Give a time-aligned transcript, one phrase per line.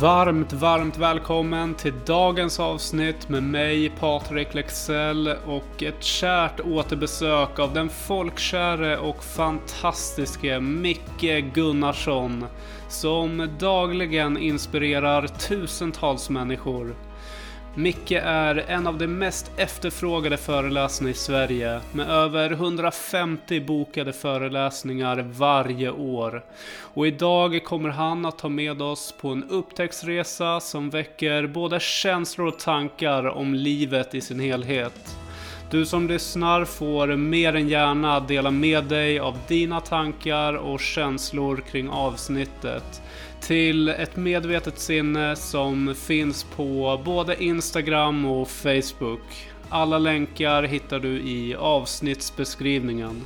[0.00, 7.74] Varmt, varmt välkommen till dagens avsnitt med mig Patrik Lexell och ett kärt återbesök av
[7.74, 12.46] den folkkäre och fantastiske Micke Gunnarsson
[12.88, 16.94] som dagligen inspirerar tusentals människor.
[17.74, 25.28] Micke är en av de mest efterfrågade föreläsarna i Sverige med över 150 bokade föreläsningar
[25.32, 26.44] varje år.
[26.80, 32.46] Och idag kommer han att ta med oss på en upptäcktsresa som väcker både känslor
[32.46, 35.16] och tankar om livet i sin helhet.
[35.70, 41.62] Du som lyssnar får mer än gärna dela med dig av dina tankar och känslor
[41.70, 43.02] kring avsnittet
[43.40, 49.48] till ett medvetet sinne som finns på både Instagram och Facebook.
[49.68, 53.20] Alla länkar hittar du i avsnittsbeskrivningen.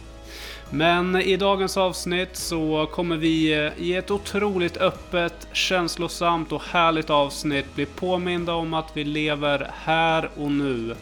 [0.71, 7.75] Men i dagens avsnitt så kommer vi i ett otroligt öppet, känslosamt och härligt avsnitt
[7.75, 10.95] bli påminda om att vi lever här och nu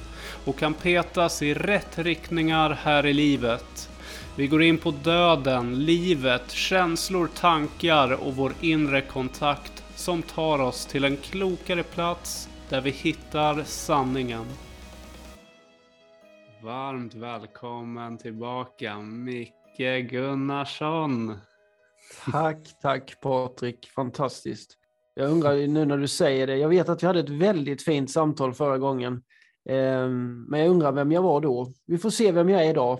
[0.44, 3.89] och kan petas i rätt riktningar här i livet.
[4.36, 10.86] Vi går in på döden, livet, känslor, tankar och vår inre kontakt som tar oss
[10.86, 14.44] till en klokare plats där vi hittar sanningen.
[16.62, 21.34] Varmt välkommen tillbaka Micke Gunnarsson.
[22.33, 23.91] Tack, tack Patrik.
[23.94, 24.77] Fantastiskt.
[25.14, 28.10] Jag undrar nu när du säger det, jag vet att vi hade ett väldigt fint
[28.10, 29.22] samtal förra gången.
[29.69, 31.73] Ehm, men jag undrar vem jag var då.
[31.87, 32.99] Vi får se vem jag är idag.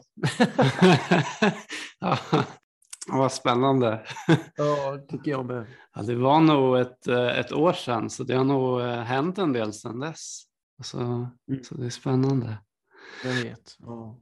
[2.01, 2.19] ja,
[3.09, 4.07] vad spännande.
[4.57, 5.67] Ja, tycker jag med.
[5.95, 9.39] Ja, det var nog ett, eh, ett år sedan, så det har nog eh, hänt
[9.39, 10.43] en del sedan dess.
[10.83, 11.29] Så, mm.
[11.63, 12.59] så det är spännande.
[13.25, 13.77] Jag vet.
[13.79, 14.19] Ja.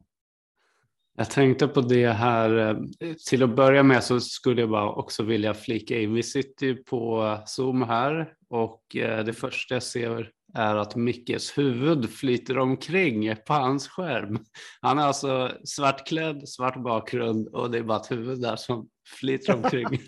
[1.17, 5.23] Jag tänkte på det här, eh, till att börja med så skulle jag bara också
[5.23, 6.15] vilja flika in.
[6.15, 12.11] Vi sitter ju på Zoom här och det första jag ser är att Mickes huvud
[12.11, 14.39] flyter omkring på hans skärm.
[14.81, 18.89] Han är alltså svartklädd, svart bakgrund och det är bara ett huvud där som
[19.19, 19.87] flyter omkring.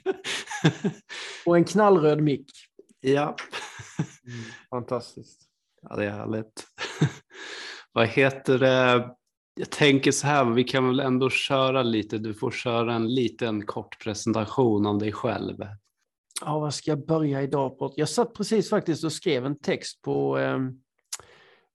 [1.47, 2.51] och en knallröd mick.
[3.01, 3.37] Ja.
[4.27, 5.41] Mm, fantastiskt.
[5.83, 6.67] Ja, det är härligt.
[7.93, 9.09] Vad heter det?
[9.55, 12.19] Jag tänker så här, vi kan väl ändå köra lite.
[12.19, 15.57] Du får köra en liten kort presentation av dig själv
[16.45, 17.93] ja, vad ska jag börja idag på?
[17.97, 20.59] Jag satt precis faktiskt och skrev en text på, eh,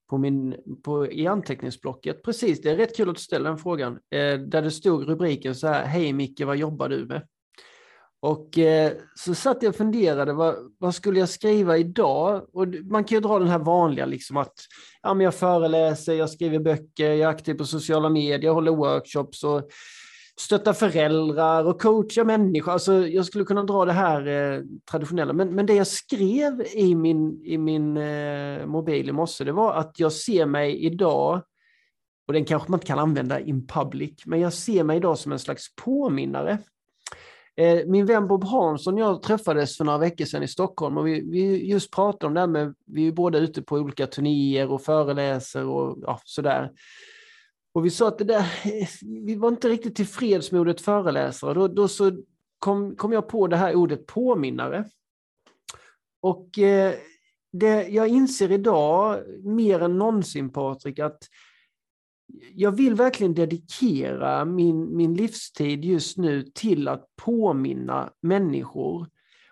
[0.09, 2.23] på min, på, i anteckningsblocket.
[2.23, 3.93] Precis, det är rätt kul att du ställer den frågan.
[3.93, 7.27] Eh, där det stod rubriken så här, hej Micke, vad jobbar du med?
[8.19, 12.47] Och eh, så satt jag och funderade, vad, vad, skulle jag skriva idag?
[12.53, 14.53] Och man kan ju dra den här vanliga, liksom att
[15.01, 18.71] ja, men jag föreläser, jag skriver böcker, jag är aktiv på sociala medier, jag håller
[18.71, 19.69] workshops och
[20.39, 22.71] stötta föräldrar och coacha människor.
[22.71, 24.61] Alltså, jag skulle kunna dra det här eh,
[24.91, 29.51] traditionella, men, men det jag skrev i min, i min eh, mobil i morse, det
[29.51, 31.41] var att jag ser mig idag,
[32.27, 35.31] och den kanske man inte kan använda in public, men jag ser mig idag som
[35.31, 36.57] en slags påminnare.
[37.55, 41.07] Eh, min vän Bob Hansson och jag träffades för några veckor sedan i Stockholm och
[41.07, 44.71] vi, vi just pratade om det här med, vi är båda ute på olika turnéer
[44.71, 46.71] och föreläser och ja, sådär.
[47.77, 51.53] Och vi sa att det där, eh, vi var inte riktigt tillfreds med ordet föreläsare.
[51.53, 52.11] Då, då så
[52.59, 54.85] kom, kom jag på det här ordet påminnare.
[56.21, 56.93] Och eh,
[57.51, 61.23] det, jag inser idag mer än någonsin Patrik att
[62.53, 69.07] jag vill verkligen dedikera min, min livstid just nu till att påminna människor.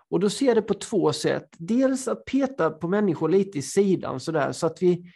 [0.09, 1.49] Och då ser jag det på två sätt.
[1.57, 5.11] Dels att peta på människor lite i sidan sådär så att vi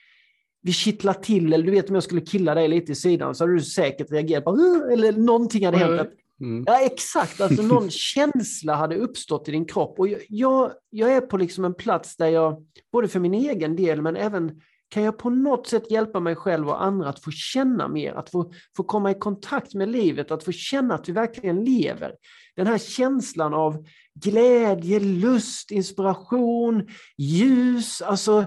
[0.62, 3.44] vi kittlar till, eller du vet om jag skulle killa dig lite i sidan så
[3.44, 4.52] hade du säkert reagerat på,
[4.92, 6.09] eller någonting hade hänt.
[6.42, 6.64] Mm.
[6.68, 7.42] Ja, exakt.
[7.42, 10.00] Alltså någon känsla hade uppstått i din kropp.
[10.00, 14.02] Och jag, jag är på liksom en plats där jag, både för min egen del,
[14.02, 17.88] men även kan jag på något sätt hjälpa mig själv och andra att få känna
[17.88, 21.63] mer, att få, få komma i kontakt med livet, att få känna att vi verkligen
[21.63, 22.13] lever.
[22.56, 23.86] Den här känslan av
[24.24, 26.88] glädje, lust, inspiration,
[27.18, 28.45] ljus, alltså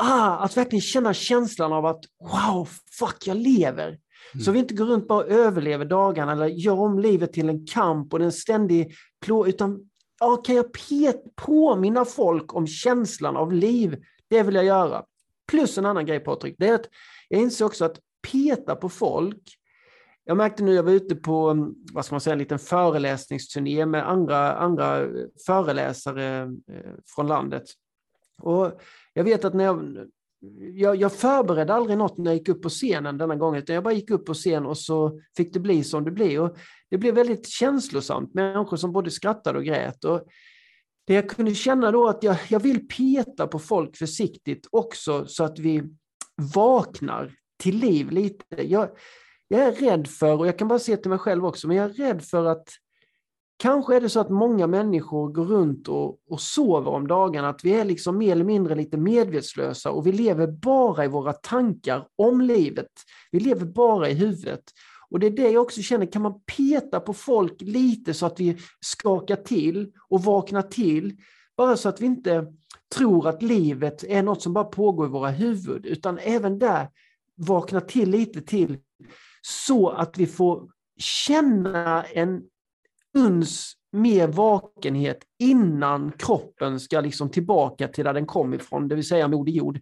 [0.00, 2.68] ah, att verkligen känna känslan av att wow,
[2.98, 3.86] fuck, jag lever.
[4.34, 4.44] Mm.
[4.44, 7.66] Så vi inte går runt bara och överlever dagarna eller gör om livet till en
[7.66, 10.66] kamp och en ständig plå, utan ah, kan jag
[11.36, 14.02] påminna folk om känslan av liv?
[14.28, 15.04] Det vill jag göra.
[15.48, 16.88] Plus en annan grej Patrik, det är att
[17.28, 19.60] jag inser också att peta på folk,
[20.24, 24.10] jag märkte nu, jag var ute på, vad ska man säga, en liten föreläsningsturné med
[24.10, 25.06] andra, andra
[25.46, 26.48] föreläsare eh,
[27.14, 27.64] från landet.
[28.40, 28.80] Och
[29.14, 30.06] jag vet att när jag,
[30.74, 33.84] jag, jag förberedde aldrig något när jag gick upp på scenen denna gången, utan jag
[33.84, 36.42] bara gick upp på scen och så fick det bli som det blev.
[36.42, 36.56] Och
[36.90, 40.04] det blev väldigt känslosamt, människor som både skrattade och grät.
[40.04, 40.22] Och
[41.06, 45.44] det jag kunde känna då att jag, jag vill peta på folk försiktigt också så
[45.44, 45.82] att vi
[46.54, 48.44] vaknar till liv lite.
[48.68, 48.88] Jag,
[49.48, 51.90] jag är rädd för, och jag kan bara se till mig själv också, men jag
[51.90, 52.68] är rädd för att
[53.60, 57.64] Kanske är det så att många människor går runt och, och sover om dagarna, att
[57.64, 62.06] vi är liksom mer eller mindre lite medvetslösa och vi lever bara i våra tankar
[62.16, 62.88] om livet.
[63.30, 64.62] Vi lever bara i huvudet.
[65.10, 68.40] Och det är det jag också känner, kan man peta på folk lite så att
[68.40, 71.16] vi skakar till och vaknar till,
[71.56, 72.46] bara så att vi inte
[72.94, 76.88] tror att livet är något som bara pågår i våra huvud, utan även där
[77.36, 78.78] vakna till lite till,
[79.42, 80.68] så att vi får
[80.98, 82.42] känna en
[83.18, 89.08] uns mer vakenhet innan kroppen ska liksom tillbaka till där den kom ifrån, det vill
[89.08, 89.80] säga Moder Jord.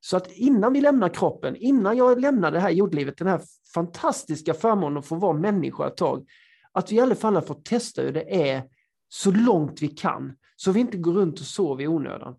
[0.00, 3.40] Så att innan vi lämnar kroppen, innan jag lämnar det här jordlivet, den här
[3.74, 6.26] fantastiska förmånen att få vara människa ett tag,
[6.72, 8.62] att vi i alla fall har fått testa hur det är
[9.08, 12.36] så långt vi kan, så vi inte går runt och sover i onödan.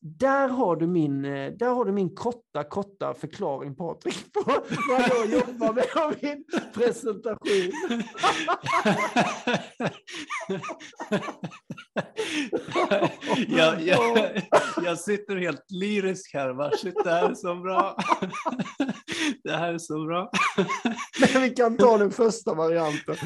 [0.00, 4.42] Där har du min, eh, där har du min korta, korta förklaring Patrik på
[4.88, 7.72] vad jag jobbar med av min presentation.
[13.48, 14.42] jag, jag,
[14.84, 16.50] jag sitter helt lyrisk här.
[16.50, 17.96] Varsågod, det här är så bra.
[19.44, 20.30] Det här är så bra.
[21.20, 23.16] Men vi kan ta den första varianten.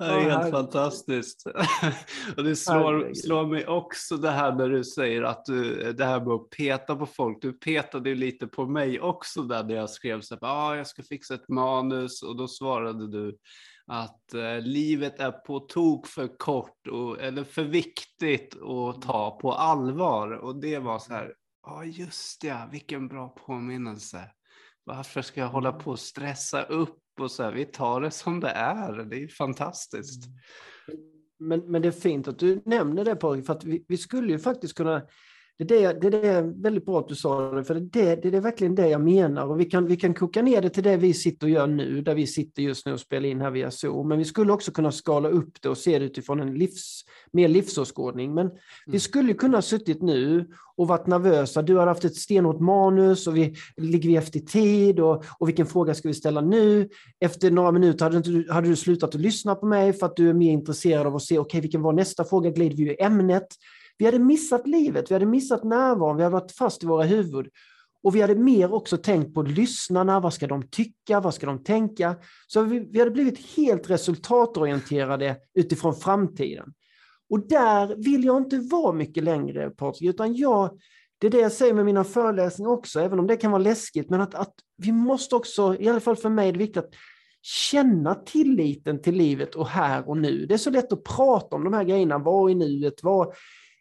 [0.00, 1.46] Det är helt fantastiskt.
[2.36, 6.20] Och det slår, slår mig också det här när du säger att du, det här
[6.20, 7.42] med att peta på folk.
[7.42, 10.86] Du petade ju lite på mig också där när jag skrev så att ah, jag
[10.86, 13.36] ska fixa ett manus och då svarade du
[13.86, 19.52] att eh, livet är på tok för kort och, eller för viktigt att ta på
[19.52, 20.30] allvar.
[20.30, 21.34] Och det var så här,
[21.66, 24.30] ja ah, just ja, vilken bra påminnelse.
[24.84, 28.40] Varför ska jag hålla på och stressa upp och så här, vi tar det som
[28.40, 29.04] det är.
[29.04, 30.26] Det är fantastiskt.
[30.26, 31.00] Mm.
[31.38, 34.32] Men, men det är fint att du nämner det Patrik, för att vi, vi skulle
[34.32, 35.02] ju faktiskt kunna
[35.64, 38.36] det är, det, det är väldigt bra att du sa det, för det, det, det
[38.36, 39.46] är verkligen det jag menar.
[39.46, 42.02] Och vi kan, vi kan koka ner det till det vi sitter och gör nu,
[42.02, 44.08] där vi sitter just nu och spelar in här via Zoom.
[44.08, 47.48] Men vi skulle också kunna skala upp det och se det utifrån en livs, mer
[47.48, 48.34] livsåskådning.
[48.34, 48.58] Men mm.
[48.86, 51.62] vi skulle kunna ha suttit nu och varit nervösa.
[51.62, 55.66] Du har haft ett stenhårt manus och vi ligger vi efter tid och, och vilken
[55.66, 56.88] fråga ska vi ställa nu?
[57.20, 60.28] Efter några minuter hade du, hade du slutat att lyssna på mig för att du
[60.28, 62.50] är mer intresserad av att se, okej, okay, vilken var nästa fråga?
[62.50, 63.46] Glider vi i ämnet?
[64.00, 67.48] Vi hade missat livet, vi hade missat närvaron, vi hade varit fast i våra huvud.
[68.02, 71.64] Och vi hade mer också tänkt på lyssnarna, vad ska de tycka, vad ska de
[71.64, 72.16] tänka?
[72.46, 76.72] Så vi, vi hade blivit helt resultatorienterade utifrån framtiden.
[77.30, 80.78] Och där vill jag inte vara mycket längre, Patrik, utan jag,
[81.18, 84.10] det är det jag säger med mina föreläsningar också, även om det kan vara läskigt,
[84.10, 86.94] men att, att vi måste också, i alla fall för mig är det viktigt att
[87.42, 90.46] känna tilliten till livet och här och nu.
[90.46, 93.34] Det är så lätt att prata om de här grejerna, var i nuet, var,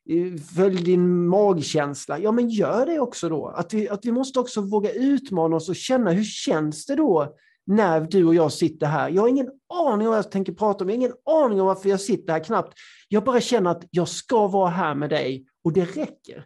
[0.10, 2.20] Eh, följ din magkänsla.
[2.20, 3.48] Ja, men gör det också då.
[3.48, 7.36] Att vi, att vi måste också våga utmana oss och känna hur känns det då
[7.66, 9.10] när du och jag sitter här.
[9.10, 11.68] Jag har ingen aning om vad jag tänker prata om, jag har ingen aning om
[11.68, 12.74] varför jag sitter här knappt.
[13.08, 16.46] Jag bara känner att jag ska vara här med dig och det räcker.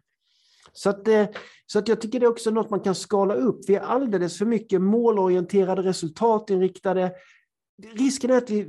[0.73, 1.25] Så att, eh,
[1.65, 3.59] så att jag tycker det är också något man kan skala upp.
[3.67, 7.11] Vi är alldeles för mycket målorienterade, resultatinriktade
[7.81, 8.63] risken är att vi,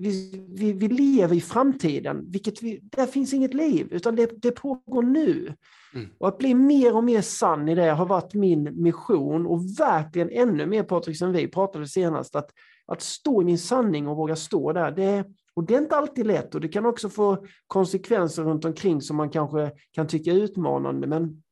[0.48, 5.02] vi, vi, lever i framtiden, vilket vi, där finns inget liv, utan det, det pågår
[5.02, 5.54] nu.
[5.94, 6.08] Mm.
[6.18, 10.30] Och att bli mer och mer sann i det har varit min mission och verkligen
[10.30, 12.50] ännu mer, Patrik, som vi pratade senast, att,
[12.86, 14.90] att stå i min sanning och våga stå där.
[14.90, 19.00] Det, och det är inte alltid lätt och det kan också få konsekvenser runt omkring
[19.00, 21.42] som man kanske kan tycka är utmanande, men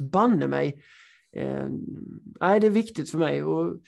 [0.00, 0.82] banne mig,
[1.36, 1.66] eh,
[2.40, 3.44] nej, det är viktigt för mig.
[3.44, 3.80] Och,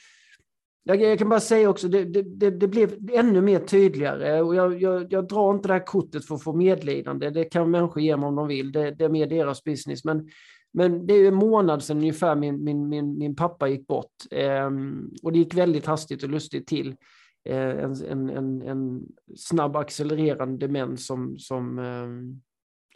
[0.84, 5.12] jag, kan bara säga också, det, det, det blev ännu mer tydligare och jag, jag,
[5.12, 7.30] jag, drar inte det här kortet för att få medlidande.
[7.30, 10.04] Det kan människor ge mig om de vill, det, det är mer deras business.
[10.04, 10.28] Men,
[10.72, 14.12] men det är en månad sedan ungefär min, min, min, min pappa gick bort.
[14.30, 16.96] ehm, och det gick väldigt hastigt och lustigt till.
[17.44, 19.02] Ehm, en, en, en, en,
[19.36, 22.40] snabb accelererande demens som, som, ehm,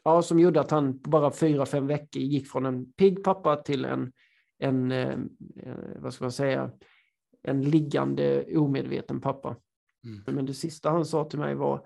[0.05, 3.57] ja, som gjorde att han på bara fyra, fem veckor gick från en pigg pappa
[3.57, 4.13] till en,
[4.59, 5.29] en ehm,
[5.99, 6.71] vad ska man säga,
[7.47, 9.57] en liggande omedveten pappa.
[10.05, 10.37] Mm.
[10.37, 11.81] Men det sista han sa till mig var,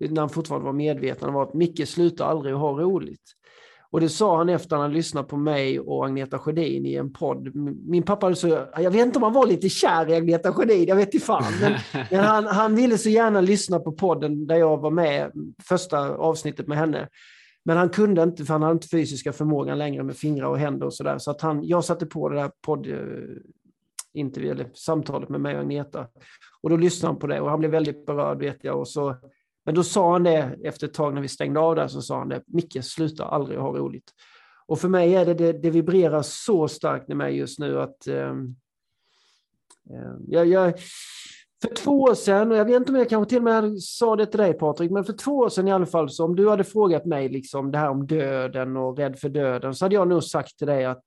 [0.00, 3.34] när han fortfarande var medveten, var att Micke slutar aldrig ha roligt.
[3.90, 7.12] Och det sa han efter att han lyssnat på mig och Agneta Sjödin i en
[7.12, 7.54] podd.
[7.88, 10.96] Min pappa, så, jag vet inte om han var lite kär i Agneta Sjödin, jag
[10.96, 11.52] vet inte fan.
[11.60, 11.72] Men,
[12.10, 15.32] men han, han, ville så gärna lyssna på podden där jag var med,
[15.68, 17.08] första avsnittet med henne.
[17.64, 20.86] Men han kunde inte, för han hade inte fysiska förmågan längre med fingrar och händer
[20.86, 21.18] och sådär.
[21.18, 22.86] Så att han, jag satte på det där podd,
[24.14, 26.06] intervju, eller samtalet med mig och Agneta.
[26.60, 28.78] Och då lyssnade han på det och han blev väldigt berörd vet jag.
[28.78, 29.16] Och så
[29.64, 32.18] Men då sa han det efter ett tag när vi stängde av där, så sa
[32.18, 34.12] han det, Micke, sluta aldrig ha roligt.
[34.66, 38.06] Och för mig är det, det, det vibrerar så starkt i mig just nu att
[38.06, 38.34] eh,
[40.28, 40.74] jag, jag,
[41.62, 44.16] för två år sedan, och jag vet inte om jag kanske till och med sa
[44.16, 46.48] det till dig Patrik, men för två år sedan i alla fall, så om du
[46.48, 50.08] hade frågat mig liksom det här om döden och rädd för döden, så hade jag
[50.08, 51.04] nog sagt till dig att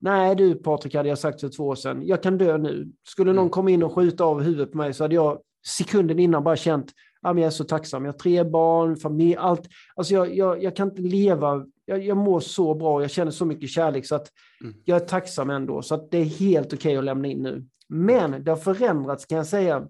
[0.00, 2.92] nej du Patrik, hade jag sagt för två år sedan, jag kan dö nu.
[3.08, 3.50] Skulle någon mm.
[3.50, 6.92] komma in och skjuta av huvudet på mig så hade jag sekunden innan bara känt,
[7.22, 9.68] ja, men jag är så tacksam, jag har tre barn, familj, allt.
[9.94, 13.44] Alltså jag, jag, jag kan inte leva, jag, jag mår så bra, jag känner så
[13.44, 14.28] mycket kärlek så att
[14.64, 14.74] mm.
[14.84, 15.82] jag är tacksam ändå.
[15.82, 17.66] Så att det är helt okej okay att lämna in nu.
[17.88, 19.86] Men det har förändrats kan jag säga.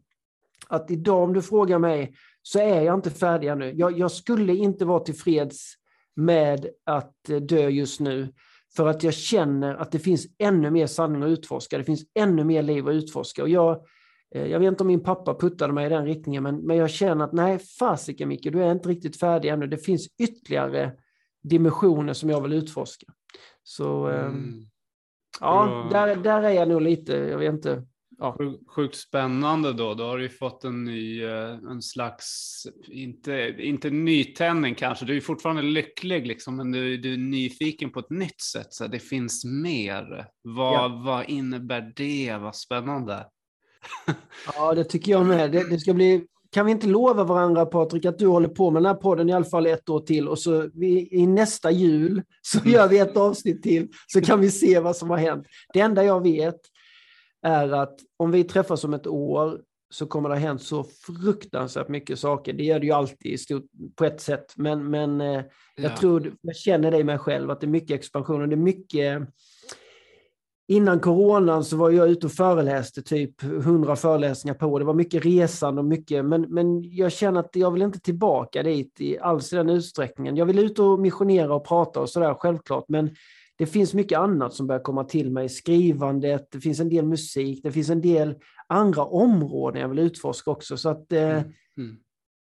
[0.69, 3.73] Att idag om du frågar mig så är jag inte färdig ännu.
[3.77, 5.75] Jag, jag skulle inte vara tillfreds
[6.17, 8.33] med att eh, dö just nu.
[8.77, 11.79] För att jag känner att det finns ännu mer sanning att utforska.
[11.79, 13.43] Det finns ännu mer liv att utforska.
[13.43, 13.85] Och jag,
[14.35, 16.91] eh, jag vet inte om min pappa puttade mig i den riktningen, men, men jag
[16.91, 19.67] känner att nej, fasiken Micke, du är inte riktigt färdig ännu.
[19.67, 20.93] Det finns ytterligare
[21.43, 23.07] dimensioner som jag vill utforska.
[23.63, 24.67] Så ehm, mm.
[25.41, 27.85] ja, där, där är jag nog lite, jag vet inte,
[28.21, 28.37] ja.
[28.77, 29.95] Sjukt spännande då.
[29.95, 35.17] Då har du ju fått en ny, eh, en slags, inte, inte nytändning kanske, du
[35.17, 38.73] är fortfarande lycklig liksom, men du, du är nyfiken på ett nytt sätt.
[38.73, 40.27] Så det finns mer.
[40.43, 41.03] Vad, ja.
[41.05, 42.37] vad innebär det?
[42.37, 43.27] Vad spännande.
[44.55, 45.53] ja, det tycker jag med.
[45.53, 48.83] Det, det ska bli kan vi inte lova varandra Patrik att du håller på med
[48.83, 52.23] den här podden i alla fall ett år till och så vi, i nästa jul
[52.43, 52.73] så mm.
[52.73, 55.47] gör vi ett avsnitt till så kan vi se vad som har hänt.
[55.73, 56.61] Det enda jag vet
[57.43, 61.89] är att om vi träffas om ett år så kommer det ha hänt så fruktansvärt
[61.89, 62.53] mycket saker.
[62.53, 63.65] Det gör det ju alltid stort,
[63.97, 65.43] på ett sätt, men, men eh,
[65.77, 68.55] jag tror, jag känner det i mig själv, att det är mycket expansion och det
[68.55, 69.29] är mycket
[70.71, 74.79] Innan coronan så var jag ute och föreläste typ 100 föreläsningar på.
[74.79, 78.63] Det var mycket resande och mycket, men, men jag känner att jag vill inte tillbaka
[78.63, 80.37] dit i alls i den utsträckningen.
[80.37, 83.11] Jag vill ut och missionera och prata och sådär självklart, men
[83.61, 85.49] det finns mycket annat som börjar komma till mig.
[85.49, 88.35] Skrivandet, det finns en del musik, det finns en del
[88.67, 90.77] andra områden jag vill utforska också.
[90.77, 91.53] Så att, eh, mm.
[91.77, 91.97] Mm.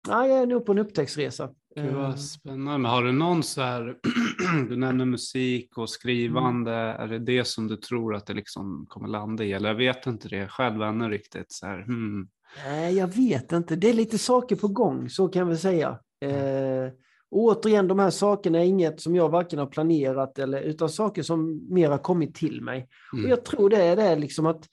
[0.09, 1.50] Ja, jag är nog på en upptäcktsresa.
[1.77, 2.17] Gud vad eh.
[2.17, 2.79] spännande.
[2.79, 3.97] Men har du någon så här,
[4.69, 7.00] du nämner musik och skrivande, mm.
[7.03, 9.53] är det det som du tror att det liksom kommer landa i?
[9.53, 11.53] Eller jag vet inte det själv ännu riktigt.
[11.53, 12.29] Så här, hmm.
[12.67, 13.77] Nej, jag vet inte.
[13.77, 15.99] Det är lite saker på gång, så kan vi säga.
[16.21, 16.93] Eh,
[17.30, 21.66] återigen, de här sakerna är inget som jag varken har planerat eller utan saker som
[21.75, 22.88] mer har kommit till mig.
[23.12, 23.25] Mm.
[23.25, 24.68] Och jag tror det är det liksom att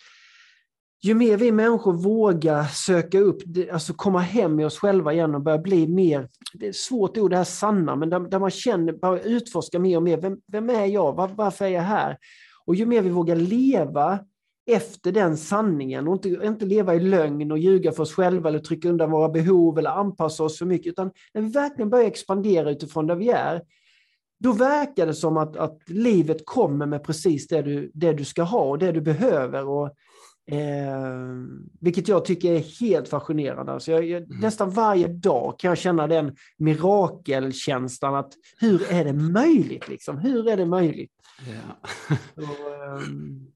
[1.04, 5.42] ju mer vi människor vågar söka upp, alltså komma hem i oss själva igen och
[5.42, 8.94] börja bli mer, det är svårt ord det här sanna, men där, där man känner,
[8.94, 12.18] bara utforska mer och mer, vem, vem är jag, Var, varför är jag här?
[12.66, 14.20] Och ju mer vi vågar leva
[14.68, 18.60] efter den sanningen och inte, inte leva i lögn och ljuga för oss själva eller
[18.60, 22.72] trycka undan våra behov eller anpassa oss för mycket, utan när vi verkligen börjar expandera
[22.72, 23.62] utifrån där vi är,
[24.40, 28.44] då verkar det som att, att livet kommer med precis det du, det du ska
[28.44, 29.68] ha och det du behöver.
[29.68, 29.96] Och
[30.52, 31.35] Eh,
[31.86, 33.72] vilket jag tycker är helt fascinerande.
[33.72, 34.40] Alltså jag, jag, mm.
[34.40, 39.88] Nästan varje dag kan jag känna den mirakelkänslan att hur är det möjligt?
[39.88, 40.18] Liksom?
[40.18, 41.12] Hur är det möjligt?
[41.38, 41.90] Ja.
[42.36, 42.42] Så,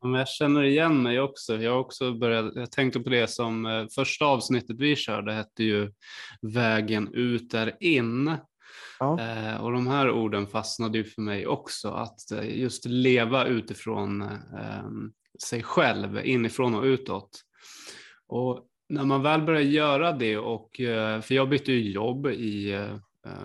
[0.02, 0.16] um...
[0.16, 1.56] jag känner igen mig också.
[1.56, 5.92] Jag, också börjat, jag tänkte på det som eh, första avsnittet vi körde hette ju
[6.42, 8.36] Vägen ut är in.
[9.00, 9.20] Ja.
[9.20, 14.22] Eh, och de här orden fastnade ju för mig också, att eh, just leva utifrån
[14.22, 14.90] eh,
[15.48, 17.46] sig själv inifrån och utåt.
[18.30, 22.72] Och när man väl börjar göra det och, eh, för jag bytte ju jobb i,
[22.72, 22.96] eh,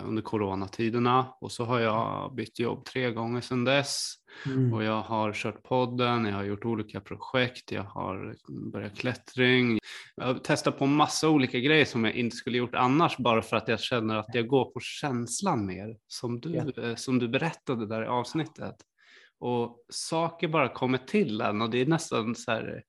[0.05, 4.13] under coronatiderna och så har jag bytt jobb tre gånger sedan dess
[4.45, 4.73] mm.
[4.73, 8.35] och jag har kört podden, jag har gjort olika projekt, jag har
[8.71, 9.79] börjat klättring.
[10.15, 13.57] Jag har testat på massa olika grejer som jag inte skulle gjort annars bara för
[13.57, 16.95] att jag känner att jag går på känslan mer som du, yeah.
[16.95, 18.75] som du berättade där i avsnittet.
[19.39, 22.83] Och saker bara kommer till en och det är nästan så här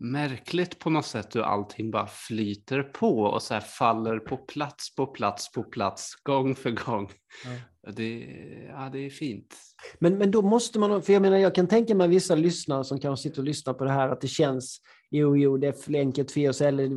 [0.00, 4.94] märkligt på något sätt hur allting bara flyter på och så här faller på plats
[4.94, 7.10] på plats på plats gång för gång.
[7.46, 7.60] Mm.
[7.92, 8.26] Det,
[8.68, 9.54] ja, det är fint.
[9.98, 13.00] Men, men då måste man, för jag menar jag kan tänka mig vissa lyssnare som
[13.00, 15.94] kanske sitter och lyssnar på det här att det känns jo, jo, det är för
[15.94, 16.88] enkelt för oss, eller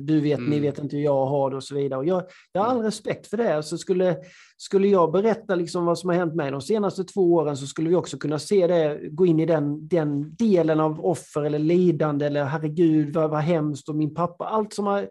[0.00, 0.50] du vet, mm.
[0.50, 1.98] ni vet inte hur jag har det och så vidare.
[1.98, 2.22] Och jag,
[2.52, 2.86] jag har all mm.
[2.86, 3.62] respekt för det.
[3.62, 4.16] Så skulle,
[4.56, 7.88] skulle jag berätta liksom vad som har hänt mig de senaste två åren så skulle
[7.88, 12.26] vi också kunna se det, gå in i den, den delen av offer eller lidande
[12.26, 15.08] eller herregud vad, vad hemskt och min pappa, allt som har...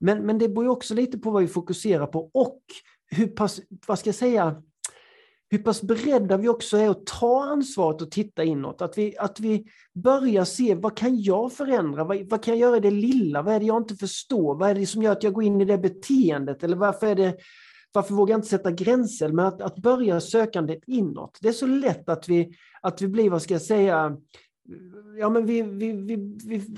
[0.00, 2.60] Men, men det beror också lite på vad vi fokuserar på och
[3.10, 4.62] hur pass, vad ska jag säga,
[5.50, 8.82] hur pass beredda vi också är att ta ansvaret och titta inåt.
[8.82, 9.64] Att vi, att vi
[9.94, 12.04] börjar se, vad kan jag förändra?
[12.04, 13.42] Vad, vad kan jag göra i det lilla?
[13.42, 14.54] Vad är det jag inte förstår?
[14.54, 16.64] Vad är det som gör att jag går in i det beteendet?
[16.64, 17.36] Eller varför är det
[17.92, 19.28] varför vågar jag inte sätta gränser?
[19.28, 21.38] Men att, att börja sökandet inåt.
[21.40, 24.16] Det är så lätt att vi, att vi blir, vad ska jag säga,
[25.18, 26.76] ja men vi, vi, vi, vi,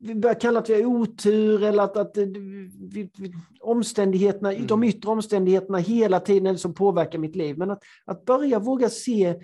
[0.00, 4.66] vi börjar kalla att vi har otur eller att, att vi, vi, omständigheterna, mm.
[4.66, 7.58] de yttre omständigheterna hela tiden som påverkar mitt liv.
[7.58, 9.34] Men att, att börja våga se,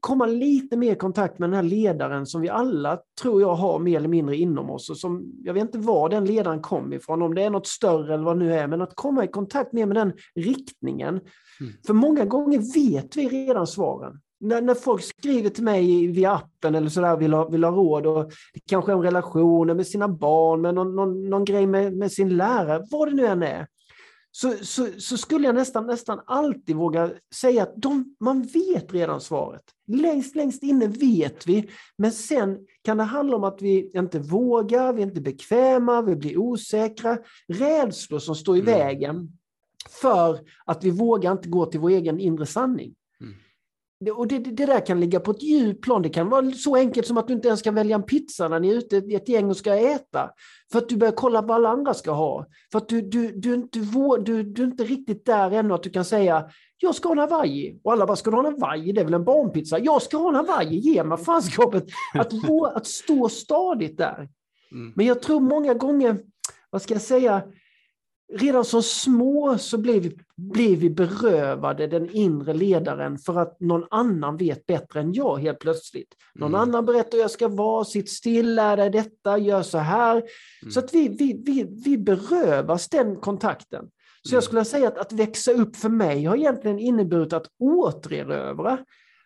[0.00, 3.78] komma lite mer i kontakt med den här ledaren som vi alla tror jag har
[3.78, 4.90] mer eller mindre inom oss.
[4.90, 8.14] Och som, jag vet inte var den ledaren kom ifrån, om det är något större
[8.14, 11.20] eller vad det nu är, men att komma i kontakt mer med den riktningen.
[11.60, 11.72] Mm.
[11.86, 16.74] För många gånger vet vi redan svaren när, när folk skriver till mig via appen
[16.74, 18.32] eller sådär vill ha, vill ha råd och
[18.66, 22.86] kanske om relationer med sina barn, med någon, någon, någon grej med, med sin lärare,
[22.90, 23.66] vad det nu än är,
[24.34, 29.20] så, så, så, skulle jag nästan, nästan alltid våga säga att de, man vet redan
[29.20, 29.62] svaret.
[29.86, 34.92] Längst, längst inne vet vi, men sen kan det handla om att vi inte vågar,
[34.92, 37.18] vi är inte bekväma, vi blir osäkra.
[37.48, 38.74] Rädslor som står i mm.
[38.78, 39.38] vägen
[39.90, 42.94] för att vi vågar inte gå till vår egen inre sanning.
[44.10, 46.02] Och det, det, där kan ligga på ett djupt plan.
[46.02, 48.60] Det kan vara så enkelt som att du inte ens kan välja en pizza när
[48.60, 50.30] ni är ute ett gäng och ska äta.
[50.72, 52.46] För att du börjar kolla vad alla andra ska ha.
[52.72, 53.78] För att du, du, du, inte,
[54.24, 56.50] du, du är inte riktigt där ännu att du kan säga
[56.82, 57.80] jag ska ha en hawaii.
[57.82, 58.92] Och alla bara, ska du ha en hawaii?
[58.92, 59.78] Det är väl en barnpizza?
[59.78, 61.84] Jag ska ha en hawaii, ge mig fanskapet.
[62.14, 62.32] Att,
[62.74, 64.28] att stå stadigt där.
[64.72, 64.92] Mm.
[64.96, 66.20] Men jag tror många gånger,
[66.70, 67.42] vad ska jag säga,
[68.34, 73.86] redan som små så blev vi, blev vi berövade den inre ledaren för att någon
[73.90, 76.14] annan vet bättre än jag helt plötsligt.
[76.34, 76.60] Någon mm.
[76.60, 80.16] annan berättar jag ska vara, sitt still, lär dig detta, gör så här.
[80.16, 80.72] Mm.
[80.72, 83.84] Så att vi, vi, vi, vi berövas den kontakten.
[84.22, 84.36] Så mm.
[84.36, 88.78] jag skulle säga att att växa upp för mig har egentligen inneburit att återerövra.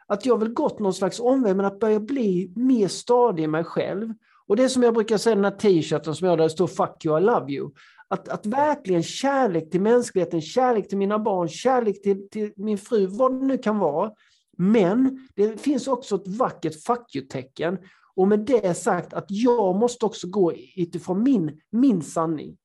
[0.08, 3.64] Att jag väl gått någon slags omväg, men att börja bli mer stadig i mig
[3.64, 4.12] själv.
[4.48, 6.66] Och det som jag brukar säga, den här t-shirten som jag har där det står
[6.66, 7.70] Fuck you, I love you.
[8.08, 13.06] Att, att verkligen kärlek till mänskligheten, kärlek till mina barn, kärlek till, till min fru,
[13.06, 14.12] vad det nu kan vara.
[14.58, 17.78] Men det finns också ett vackert fuck you-tecken.
[18.14, 22.56] Och med det sagt att jag måste också gå utifrån min, min sanning.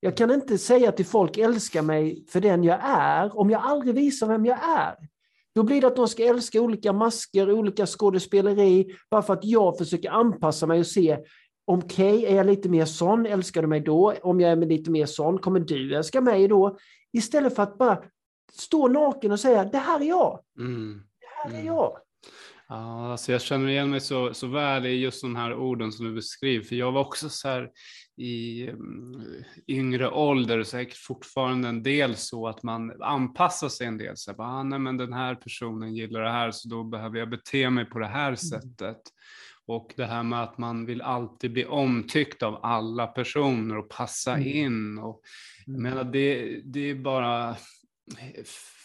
[0.00, 3.94] Jag kan inte säga till folk älska mig för den jag är om jag aldrig
[3.94, 4.94] visar vem jag är.
[5.54, 9.78] Då blir det att de ska älska olika masker, olika skådespeleri, bara för att jag
[9.78, 11.18] försöker anpassa mig och se,
[11.68, 14.14] Okej, okay, är jag lite mer sån, älskar du mig då?
[14.22, 16.78] Om jag är lite mer sån, kommer du älska mig då?
[17.12, 18.02] Istället för att bara
[18.52, 20.40] stå naken och säga, det här är jag.
[20.58, 21.02] Mm.
[21.20, 21.66] Det här är mm.
[21.66, 21.98] jag.
[22.68, 26.06] Ja, alltså jag känner igen mig så, så väl i just de här orden som
[26.06, 27.70] du beskriver, för jag var också så här
[28.16, 29.24] i um,
[29.68, 34.16] yngre ålder, säkert fortfarande en del så att man anpassar sig en del.
[34.16, 37.30] Så här, ah, nej, men den här personen gillar det här, så då behöver jag
[37.30, 38.36] bete mig på det här mm.
[38.36, 39.00] sättet.
[39.66, 44.32] Och det här med att man vill alltid bli omtyckt av alla personer och passa
[44.32, 44.48] mm.
[44.48, 44.98] in.
[44.98, 45.20] Och,
[45.66, 45.82] jag mm.
[45.82, 47.56] menar, det, det är bara...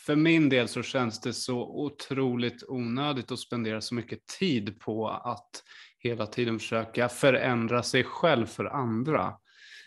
[0.06, 5.10] För min del så känns det så otroligt onödigt att spendera så mycket tid på
[5.10, 5.64] att
[6.00, 9.34] hela tiden försöka förändra sig själv för andra.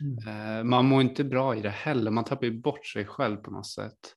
[0.01, 0.59] Mm.
[0.59, 3.51] Eh, man mår inte bra i det heller, man tappar ju bort sig själv på
[3.51, 4.15] något sätt.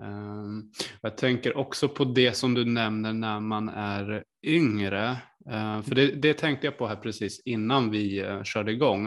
[0.00, 5.10] Ehm, jag tänker också på det som du nämner när man är yngre.
[5.50, 9.00] Eh, för det, det, tänkte jag på här precis innan vi eh, körde igång.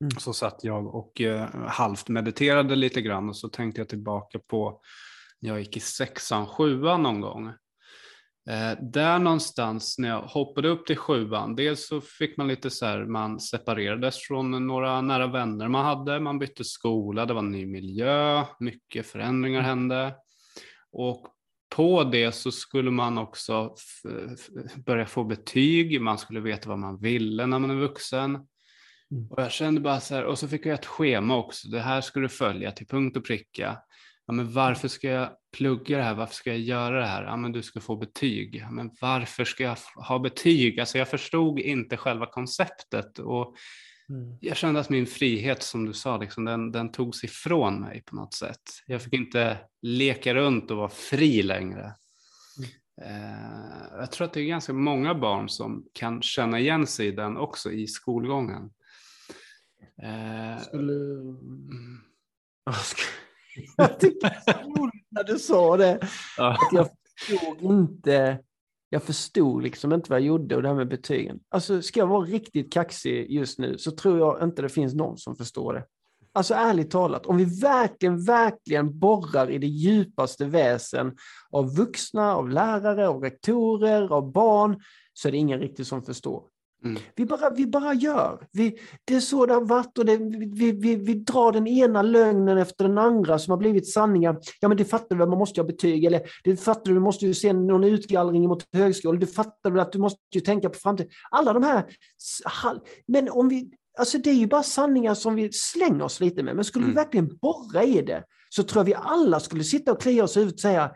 [0.00, 0.10] Mm.
[0.18, 4.80] Så satt jag och eh, halvt mediterade lite grann och så tänkte jag tillbaka på
[5.40, 7.52] när jag gick i sexan, sjuan någon gång.
[8.80, 13.04] Där någonstans när jag hoppade upp till sjuan, dels så fick man lite så här,
[13.04, 17.66] man separerades från några nära vänner man hade, man bytte skola, det var en ny
[17.66, 20.14] miljö, mycket förändringar hände.
[20.92, 21.26] Och
[21.76, 23.74] på det så skulle man också
[24.76, 28.30] börja få betyg, man skulle veta vad man ville när man är vuxen.
[29.10, 29.30] Mm.
[29.30, 32.00] Och jag kände bara så här, och så fick jag ett schema också, det här
[32.00, 33.78] ska du följa till punkt och pricka.
[34.26, 36.14] Ja, men varför ska jag plugga det här?
[36.14, 37.24] Varför ska jag göra det här?
[37.24, 38.54] Ja, men du ska få betyg.
[38.54, 40.80] Ja, men varför ska jag ha betyg?
[40.80, 43.56] Alltså jag förstod inte själva konceptet och
[44.08, 44.38] Mm.
[44.40, 48.16] Jag kände att min frihet, som du sa, liksom, den, den togs ifrån mig på
[48.16, 48.62] något sätt.
[48.86, 51.94] Jag fick inte leka runt och vara fri längre.
[52.58, 52.70] Mm.
[53.02, 57.10] Eh, jag tror att det är ganska många barn som kan känna igen sig i
[57.10, 58.70] den också i skolgången.
[60.02, 60.94] Eh, Skulle...
[63.76, 65.98] Jag tycker det är så roligt när du sa det.
[66.38, 66.88] Att jag
[67.18, 68.38] förstod inte
[68.90, 71.40] jag förstod liksom inte vad jag gjorde och det här med betygen.
[71.48, 75.18] Alltså, ska jag vara riktigt kaxig just nu så tror jag inte det finns någon
[75.18, 75.84] som förstår det.
[76.32, 81.16] alltså ärligt talat, om vi verkligen, verkligen borrar i det djupaste väsen
[81.50, 86.42] av vuxna, av lärare, av rektorer, av barn, så är det ingen riktigt som förstår.
[86.84, 87.02] Mm.
[87.14, 88.46] Vi, bara, vi bara gör.
[88.52, 92.02] Vi, det är så det har varit och det, vi, vi, vi drar den ena
[92.02, 94.38] lögnen efter den andra som har blivit sanningar.
[94.60, 96.04] Ja, men det fattar du man måste ha betyg.
[96.04, 99.20] Eller det fattar du, du måste ju se någon utgallring mot högskolan.
[99.20, 101.12] Du fattar du att du måste ju tänka på framtiden.
[101.30, 101.84] Alla de här...
[103.06, 103.70] Men om vi...
[103.98, 106.56] Alltså det är ju bara sanningar som vi slänger oss lite med.
[106.56, 106.94] Men skulle mm.
[106.94, 110.36] vi verkligen borra i det så tror jag vi alla skulle sitta och klia oss
[110.36, 110.90] i huvudet och säga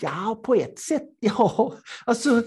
[0.00, 1.74] Ja, på ett sätt, ja.
[2.04, 2.42] Alltså,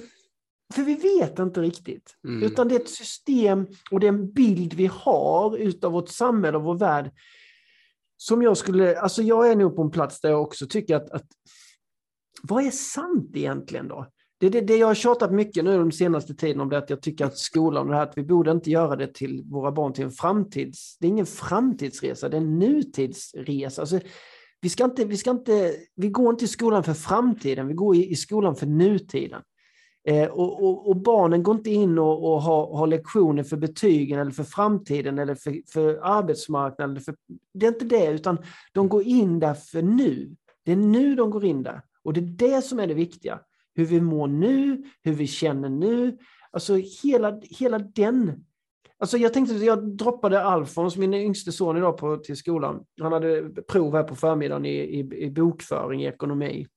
[0.73, 2.15] för vi vet inte riktigt.
[2.23, 2.43] Mm.
[2.43, 6.57] Utan det är ett system och det är en bild vi har utav vårt samhälle
[6.57, 7.11] och vår värld.
[8.17, 11.09] Som jag skulle, alltså jag är nog på en plats där jag också tycker att,
[11.09, 11.27] att
[12.43, 14.07] vad är sant egentligen då?
[14.39, 17.01] Det, det, det jag har tjatat mycket nu de senaste tiden om det att jag
[17.01, 19.93] tycker att skolan och det här att vi borde inte göra det till våra barn
[19.93, 20.97] till en framtids...
[20.99, 23.81] Det är ingen framtidsresa, det är en nutidsresa.
[23.81, 23.99] Alltså,
[24.61, 27.95] vi, ska inte, vi, ska inte, vi går inte i skolan för framtiden, vi går
[27.95, 29.41] i, i skolan för nutiden.
[30.09, 34.19] Eh, och, och, och, barnen går inte in och, och har, har, lektioner för betygen
[34.19, 37.01] eller för framtiden eller för, för arbetsmarknaden.
[37.01, 37.15] För,
[37.53, 38.37] det är inte det, utan
[38.73, 40.35] de går in där för nu.
[40.65, 41.81] Det är nu de går in där.
[42.03, 43.39] Och det är det som är det viktiga.
[43.75, 46.17] Hur vi mår nu, hur vi känner nu.
[46.51, 48.45] Alltså hela, hela den...
[48.97, 52.85] Alltså jag tänkte, att jag droppade Alfons, min yngste son, idag på, till skolan.
[53.01, 56.67] Han hade prov här på förmiddagen i, i, i bokföring, i ekonomi.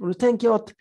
[0.00, 0.74] Och då tänker jag att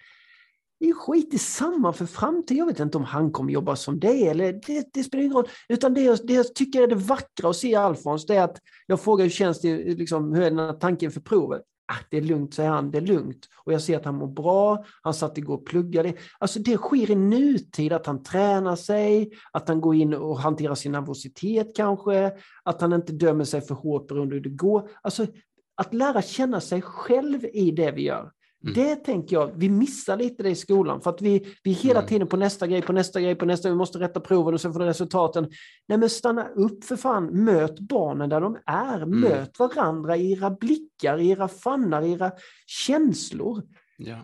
[0.81, 2.57] det är skit i samma för framtiden.
[2.57, 5.47] Jag vet inte om han kommer jobba som det, eller det, det spelar ingen roll.
[5.69, 8.57] Utan det jag, det jag tycker är det vackra att se Alfons, det är att
[8.87, 11.61] jag frågar hur känns det, liksom, hur är den tanken för provet?
[11.87, 13.47] Ah, det är lugnt, säger han, det är lugnt.
[13.65, 16.13] Och jag ser att han mår bra, han satt igår och pluggade.
[16.39, 20.75] Alltså det sker i nutid, att han tränar sig, att han går in och hanterar
[20.75, 22.31] sin nervositet kanske,
[22.63, 24.89] att han inte dömer sig för hårt beroende hur det går.
[25.01, 25.27] Alltså
[25.75, 28.31] att lära känna sig själv i det vi gör.
[28.63, 28.73] Mm.
[28.73, 32.09] Det tänker jag, vi missar lite det i skolan för att vi, vi hela mm.
[32.09, 34.73] tiden på nästa grej, på nästa grej, på nästa, vi måste rätta proven och sen
[34.73, 35.49] får resultaten.
[35.87, 39.19] Nej men stanna upp för fan, möt barnen där de är, mm.
[39.19, 42.31] möt varandra i era blickar, i era fannar, i era
[42.65, 43.63] känslor.
[43.97, 44.17] Ja.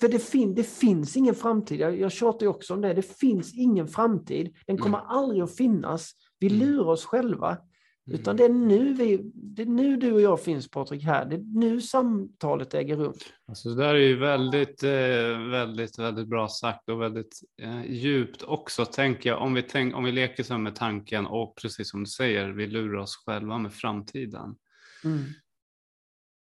[0.00, 3.18] För det, fin det finns ingen framtid, jag, jag tjatar ju också om det, det
[3.18, 5.10] finns ingen framtid, den kommer mm.
[5.10, 6.12] aldrig att finnas.
[6.38, 6.58] Vi mm.
[6.58, 7.58] lurar oss själva.
[8.06, 8.20] Mm.
[8.20, 11.24] Utan det är, nu vi, det är nu du och jag finns Patrik här.
[11.24, 13.14] Det är nu samtalet äger rum.
[13.48, 18.42] Alltså det där är ju väldigt, eh, väldigt, väldigt bra sagt och väldigt eh, djupt
[18.42, 19.42] också tänker jag.
[19.42, 22.66] Om vi, tänk, om vi leker så med tanken och precis som du säger, vi
[22.66, 24.56] lurar oss själva med framtiden.
[25.04, 25.24] Mm.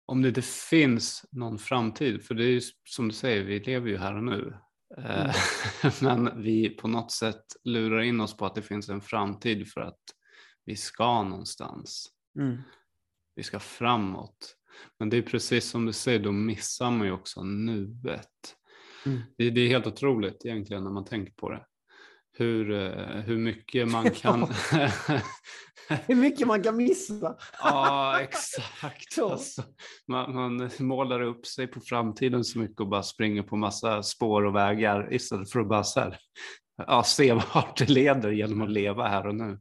[0.07, 3.89] Om det inte finns någon framtid, för det är ju som du säger, vi lever
[3.89, 4.57] ju här och nu.
[4.99, 5.93] Eh, mm.
[6.01, 9.81] Men vi på något sätt lurar in oss på att det finns en framtid för
[9.81, 10.01] att
[10.67, 12.11] vi ska någonstans.
[12.39, 12.63] Mm.
[13.35, 14.57] Vi ska framåt.
[14.99, 18.57] Men det är precis som du säger, då missar man ju också nuet.
[19.07, 19.21] Mm.
[19.39, 21.67] Det, det, är helt otroligt egentligen när man tänker på det.
[22.33, 24.41] Hur, eh, hur mycket man kan...
[26.07, 27.37] hur mycket man kan missa.
[27.59, 29.19] ja, exakt.
[29.19, 29.63] Alltså,
[30.09, 34.45] man, man målar upp sig på framtiden så mycket och bara springer på massa spår
[34.45, 36.19] och vägar istället för att bara här,
[36.87, 39.61] ja, se vart det leder genom att leva här och nu.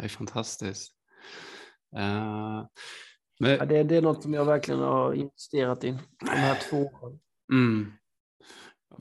[0.00, 0.92] Det är fantastiskt.
[1.96, 2.66] Uh,
[3.40, 3.50] men...
[3.50, 7.18] ja, det, det, är något som jag verkligen har investerat i de här två åren.
[7.52, 7.92] Mm.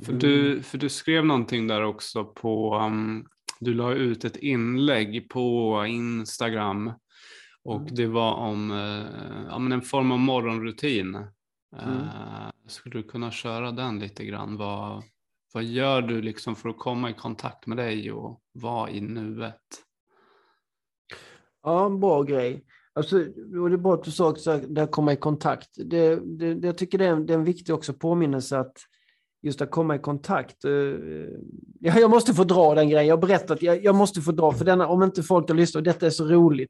[0.05, 0.63] För, du, mm.
[0.63, 3.27] för du skrev någonting där också på, um,
[3.59, 6.93] du la ut ett inlägg på Instagram
[7.63, 7.95] och mm.
[7.95, 11.15] det var om uh, ja, men en form av morgonrutin.
[11.15, 11.97] Mm.
[11.97, 14.57] Uh, skulle du kunna köra den lite grann?
[14.57, 15.03] Vad,
[15.53, 19.88] vad gör du liksom för att komma i kontakt med dig och vara i nuet?
[21.63, 22.63] Ja, en bra grej.
[22.93, 23.17] Alltså,
[23.61, 25.69] och det är bra att du sa också att komma i kontakt.
[25.75, 28.73] Det, det, jag tycker det är, en, det är en viktig också påminnelse att
[29.41, 30.65] just att komma i kontakt.
[30.65, 30.71] Eh,
[31.79, 33.07] ja, jag måste få dra den grejen.
[33.07, 35.83] Jag har berättat, jag, jag måste få dra, för denna, om inte folk har lyssnat,
[35.83, 36.69] detta är så roligt.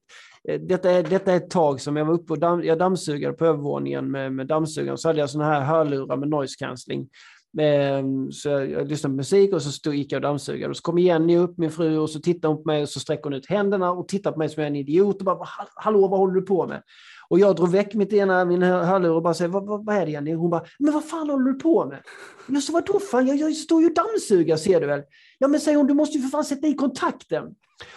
[0.49, 3.33] Eh, detta är, detta är ett tag som jag var uppe och damm, jag dammsugade
[3.33, 7.09] på övervåningen med, med dammsugaren, så hade jag sådana här hörlurar med noise cancelling.
[7.57, 10.69] Ehm, så jag lyssnade på musik och så stod, gick jag och dammsugade.
[10.69, 12.99] Och så kom Jenny upp, min fru, och så tittade hon på mig och så
[12.99, 16.19] sträckte hon ut händerna och tittade på mig som en idiot och bara ”Hallå, vad
[16.19, 16.83] håller du på med?”
[17.29, 20.05] Och jag drog väck mitt ena, min hörlur och bara sa vad, vad, vad, är
[20.05, 20.33] det Jenny?
[20.33, 21.99] Hon bara ”Men vad fan håller du på med?”
[22.47, 25.01] Jag sa ”Vadå fan, jag, jag står ju och dammsugar ser du väl?”
[25.37, 27.43] Ja men säger hon, du måste ju för fan sätta i kontakten.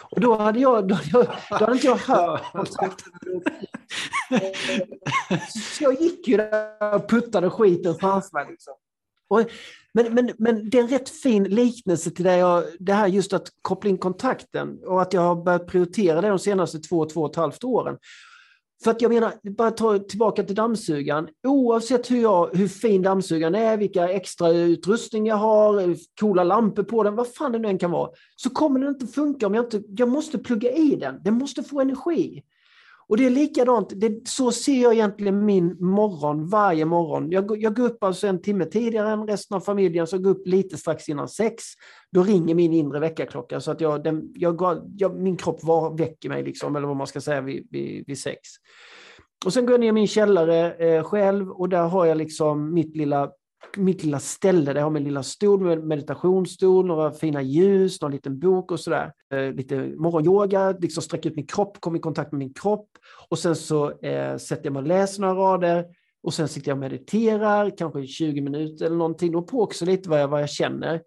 [0.00, 2.42] Och då hade jag, då, då, då hade inte jag hört.
[5.48, 8.46] Så jag gick ju där och puttade skiten framför mig.
[8.50, 8.74] Liksom.
[9.32, 9.50] Och,
[9.94, 13.32] men, men, men det är en rätt fin liknelse till det, jag, det här just
[13.32, 17.20] att koppla in kontakten och att jag har börjat prioritera det de senaste två, två
[17.20, 17.96] och ett halvt åren.
[18.84, 21.28] För att jag menar, bara ta tillbaka till dammsugaren.
[21.46, 27.02] Oavsett hur, jag, hur fin dammsugaren är, vilka extra utrustning jag har, coola lampor på
[27.02, 29.64] den, vad fan det nu än kan vara, så kommer den inte funka om jag
[29.64, 29.82] inte...
[29.88, 31.20] Jag måste plugga i den.
[31.22, 32.42] Den måste få energi.
[33.12, 37.30] Och det är likadant, det, så ser jag egentligen min morgon varje morgon.
[37.30, 40.30] Jag, jag går upp alltså en timme tidigare än resten av familjen, så jag går
[40.30, 41.64] upp lite strax innan sex.
[42.12, 46.28] Då ringer min inre väckarklocka så att jag, den, jag, jag, min kropp var, väcker
[46.28, 48.40] mig, liksom, eller vad man ska säga, vid, vid, vid sex.
[49.44, 52.74] Och sen går jag ner i min källare eh, själv och där har jag liksom
[52.74, 53.30] mitt lilla
[53.76, 58.38] mitt lilla ställe där jag har min lilla stol, meditationsstol, några fina ljus, någon liten
[58.38, 59.12] bok och sådär.
[59.32, 62.88] Eh, lite morgonyoga, liksom sträcka ut min kropp, komma i kontakt med min kropp.
[63.28, 65.84] Och sen så eh, sätter jag mig och läser några rader.
[66.22, 69.36] Och sen sitter jag och mediterar, kanske i 20 minuter eller någonting.
[69.36, 71.02] Och på också lite vad jag, vad jag känner.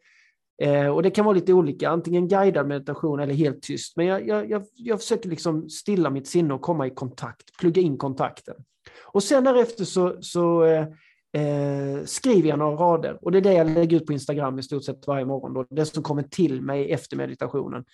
[0.62, 3.98] Eh, och det kan vara lite olika, antingen guidad meditation eller helt tyst.
[3.98, 7.82] Men jag, jag, jag, jag försöker liksom stilla mitt sinne och komma i kontakt, plugga
[7.82, 8.56] in kontakten.
[9.04, 10.88] Och sen därefter så, så eh,
[11.36, 13.18] eh, skriver jag några rader.
[13.22, 15.54] Och det är det jag lägger ut på Instagram i stort sett varje morgon.
[15.54, 15.66] Då.
[15.70, 17.86] Det som kommer till mig efter meditationen.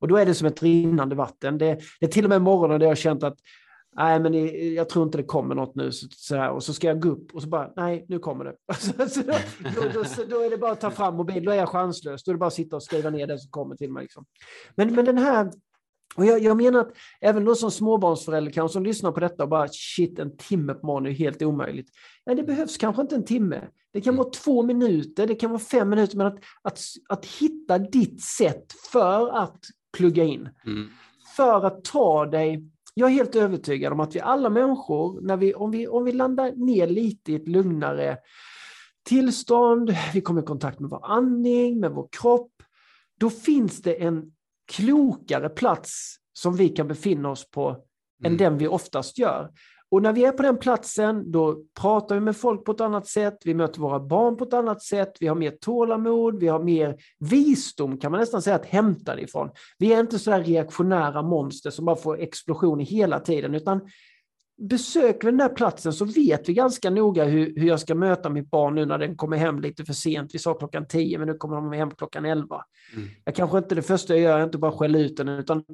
[0.00, 1.58] Och då är det som ett rinnande vatten.
[1.58, 3.36] Det, det är till och med morgonen där jag har känt att
[3.96, 4.34] nej, men
[4.74, 5.92] jag tror inte det kommer något nu.
[5.92, 8.44] Så, så här, och så ska jag gå upp och så bara, nej, nu kommer
[8.44, 8.74] det.
[8.78, 9.32] så då,
[9.74, 12.24] då, då, då, är det bara att ta fram mobilen, då är jag chanslös.
[12.24, 14.02] Då är det bara att sitta och skriva ner det som kommer till mig.
[14.02, 14.24] Liksom.
[14.74, 15.50] Men, men den här
[16.14, 19.48] och jag, jag, menar att även då som småbarnsförälder kanske som lyssnar på detta och
[19.48, 21.88] bara shit, en timme på morgonen är helt omöjligt.
[22.26, 23.68] Nej, det behövs kanske inte en timme.
[23.92, 27.78] Det kan vara två minuter, det kan vara fem minuter, men att, att, att hitta
[27.78, 29.60] ditt sätt för att
[29.96, 30.48] plugga in.
[30.66, 30.88] Mm.
[31.36, 35.54] För att ta dig jag är helt övertygad om att vi alla människor, när vi,
[35.54, 38.18] om, vi, om vi landar ner lite i ett lugnare
[39.02, 42.52] tillstånd, vi kommer i kontakt med vår andning, med vår kropp,
[43.20, 44.32] då finns det en
[44.72, 48.32] klokare plats som vi kan befinna oss på mm.
[48.32, 49.50] än den vi oftast gör.
[49.90, 53.06] Och när vi är på den platsen, då pratar vi med folk på ett annat
[53.06, 56.62] sätt, vi möter våra barn på ett annat sätt, vi har mer tålamod, vi har
[56.62, 59.50] mer visdom kan man nästan säga att hämta det ifrån.
[59.78, 63.80] Vi är inte sådär reaktionära monster som bara får explosioner hela tiden, utan
[64.58, 68.30] besöker vi den där platsen så vet vi ganska noga hur, hur jag ska möta
[68.30, 70.34] mitt barn nu när den kommer hem lite för sent.
[70.34, 72.64] Vi sa klockan 10 men nu kommer de hem klockan 11.
[72.94, 73.08] Mm.
[73.24, 75.64] Jag kanske inte det första jag gör är inte bara skälla ut den utan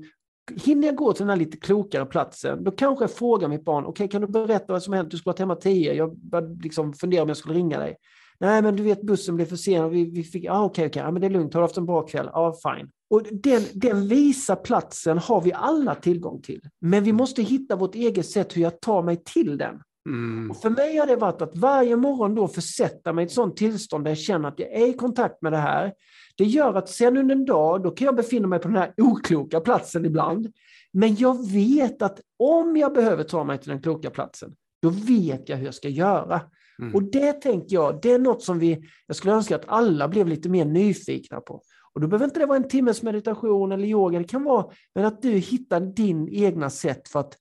[0.65, 3.85] hinner jag gå till den här lite klokare platsen, då kanske jag frågar mitt barn,
[3.85, 5.11] okej okay, kan du berätta vad som hänt?
[5.11, 7.97] Du skulle varit hemma 10, jag började liksom fundera om jag skulle ringa dig.
[8.41, 9.91] Nej, men du vet bussen blev försenad.
[9.91, 11.03] Vi, vi fick, ah, okej, okay, okay.
[11.03, 11.55] ah, men det är lugnt.
[11.55, 12.31] Har du haft en bra kväll?
[12.33, 12.91] Ja, ah, fine.
[13.11, 16.61] Och den, den visa platsen har vi alla tillgång till.
[16.81, 19.81] Men vi måste hitta vårt eget sätt hur jag tar mig till den.
[20.09, 20.51] Mm.
[20.51, 23.57] Och för mig har det varit att varje morgon då försätta mig i ett sådant
[23.57, 25.93] tillstånd där jag känner att jag är i kontakt med det här.
[26.37, 28.93] Det gör att sen under en dag, då kan jag befinna mig på den här
[28.97, 30.53] okloka platsen ibland.
[30.93, 35.49] Men jag vet att om jag behöver ta mig till den kloka platsen, då vet
[35.49, 36.41] jag hur jag ska göra.
[36.83, 36.95] Mm.
[36.95, 40.29] Och det tänker jag, det är något som vi, jag skulle önska att alla blev
[40.29, 41.63] lite mer nyfikna på.
[41.93, 45.05] Och då behöver inte det vara en timmes meditation eller yoga, det kan vara men
[45.05, 47.37] att du hittar din egna sätt för att,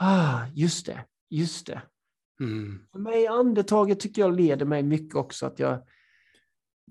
[0.00, 1.82] ah, just det, just det.
[2.40, 2.78] Mm.
[2.92, 5.78] För mig andetaget tycker jag leder mig mycket också, att jag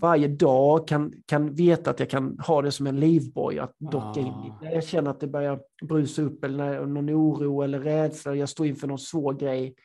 [0.01, 4.19] varje dag kan, kan veta att jag kan ha det som en livboj att docka
[4.19, 4.19] ah.
[4.19, 4.65] in i.
[4.65, 8.49] När jag känner att det börjar brusa upp eller när någon oro eller rädsla, jag
[8.49, 9.75] står inför någon svår grej,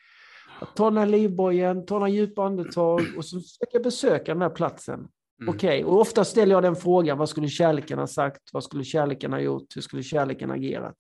[0.61, 4.43] att ta den här livbojen, ta några djupa andetag och så försöka jag besöka den
[4.43, 5.09] här platsen.
[5.41, 5.55] Mm.
[5.55, 5.85] Okej, okay.
[5.85, 8.43] och ofta ställer jag den frågan, vad skulle kärleken ha sagt?
[8.53, 9.77] Vad skulle kärleken ha gjort?
[9.77, 10.97] Hur skulle kärleken agerat?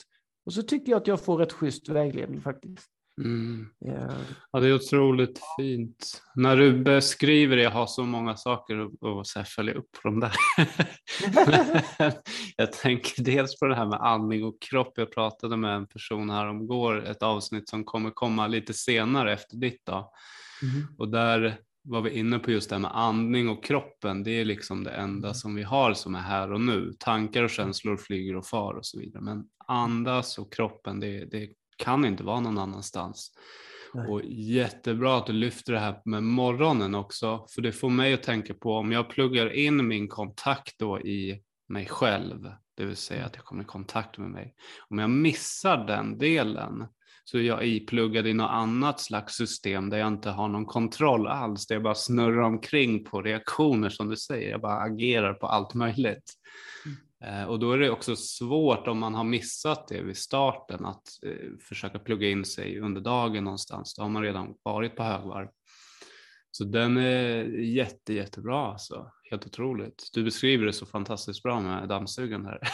[0.46, 2.88] Och så tycker jag att jag får rätt schysst vägledning faktiskt.
[3.24, 3.66] Mm.
[3.86, 4.14] Yeah.
[4.52, 6.22] Ja, det är otroligt fint.
[6.34, 10.20] När du beskriver det, jag har så många saker att, att följa upp på de
[10.20, 10.32] där.
[12.56, 14.92] jag tänker dels på det här med andning och kropp.
[14.96, 19.32] Jag pratade med en person här om går ett avsnitt som kommer komma lite senare
[19.32, 19.82] efter ditt.
[19.86, 20.12] Då.
[20.62, 20.86] Mm.
[20.98, 24.22] Och där var vi inne på just det här med andning och kroppen.
[24.22, 25.34] Det är liksom det enda mm.
[25.34, 26.92] som vi har som är här och nu.
[26.98, 29.22] Tankar och känslor flyger och far och så vidare.
[29.22, 33.32] Men andas och kroppen, det, det kan inte vara någon annanstans.
[33.94, 34.08] Nej.
[34.08, 38.22] Och jättebra att du lyfter det här med morgonen också, för det får mig att
[38.22, 43.26] tänka på om jag pluggar in min kontakt då i mig själv, det vill säga
[43.26, 44.54] att jag kommer i kontakt med mig.
[44.88, 46.88] Om jag missar den delen
[47.24, 51.26] så är jag ipluggad i något annat slags system där jag inte har någon kontroll
[51.26, 55.46] alls, där jag bara snurrar omkring på reaktioner som du säger, jag bara agerar på
[55.46, 56.32] allt möjligt.
[56.86, 56.92] Eh,
[57.48, 61.58] och då är det också svårt om man har missat det vid starten att eh,
[61.68, 63.94] försöka plugga in sig under dagen någonstans.
[63.94, 65.48] Då har man redan varit på högvarv.
[66.50, 69.10] Så den är jätte, jättebra alltså.
[69.30, 70.08] Helt otroligt.
[70.12, 72.60] Du beskriver det så fantastiskt bra med dammsugaren här.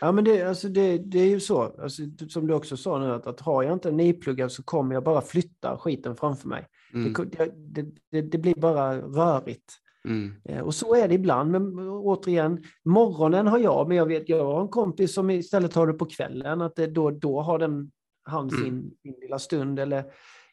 [0.00, 3.12] Ja, men det, alltså det, det är ju så, alltså, som du också sa nu,
[3.12, 6.66] att, att har jag inte en nipluggad så kommer jag bara flytta skiten framför mig.
[6.94, 7.12] Mm.
[7.12, 9.78] Det, det, det, det blir bara rörigt.
[10.08, 10.32] Mm.
[10.44, 14.44] Eh, Och så är det ibland, men återigen, morgonen har jag, men jag vet, jag
[14.44, 17.90] har en kompis som istället har det på kvällen, att då, då har den,
[18.24, 18.90] han sin, Mm.
[19.02, 19.78] sin lilla stund.
[19.78, 20.04] Eller,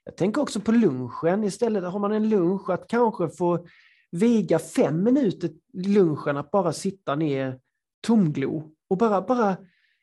[0.04, 3.66] jag tänker också på lunchen, istället har man en lunch, att kanske få
[4.12, 7.60] viga fem minuter lunchen, att bara sitta ner
[8.08, 9.58] tomglo och bara, bara,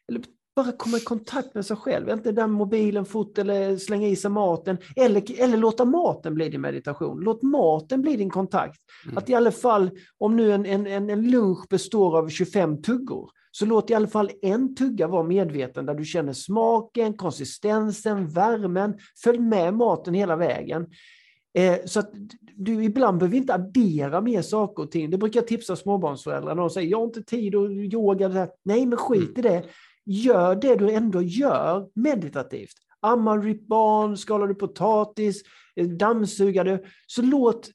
[0.09, 0.23] eller
[0.57, 2.09] bara komma i kontakt med sig själv.
[2.09, 4.79] Inte där mobilen fort eller slänga i sig maten.
[4.97, 7.21] Eller, eller låta maten bli din meditation.
[7.21, 8.81] Låt maten bli din kontakt.
[9.05, 9.19] Mm.
[9.19, 13.31] Att i alla fall, om nu en, en, en, en lunch består av 25 tuggor,
[13.51, 18.95] så låt i alla fall en tugga vara medveten där du känner smaken, konsistensen, värmen.
[19.25, 20.87] Följ med maten hela vägen.
[21.59, 22.11] Eh, så att
[22.57, 25.11] du ibland behöver inte addera mer saker och ting.
[25.11, 28.29] Det brukar jag tipsa småbarnsföräldrar när de säger jag har inte tid att yoga.
[28.29, 28.49] Det här.
[28.63, 29.63] Nej, men skit i det.
[30.07, 32.75] Gör det du ändå gör meditativt.
[33.01, 35.43] Ammar ditt barn, skalar du potatis,
[35.77, 36.85] eh, dammsugar du.
[37.07, 37.71] Så låt,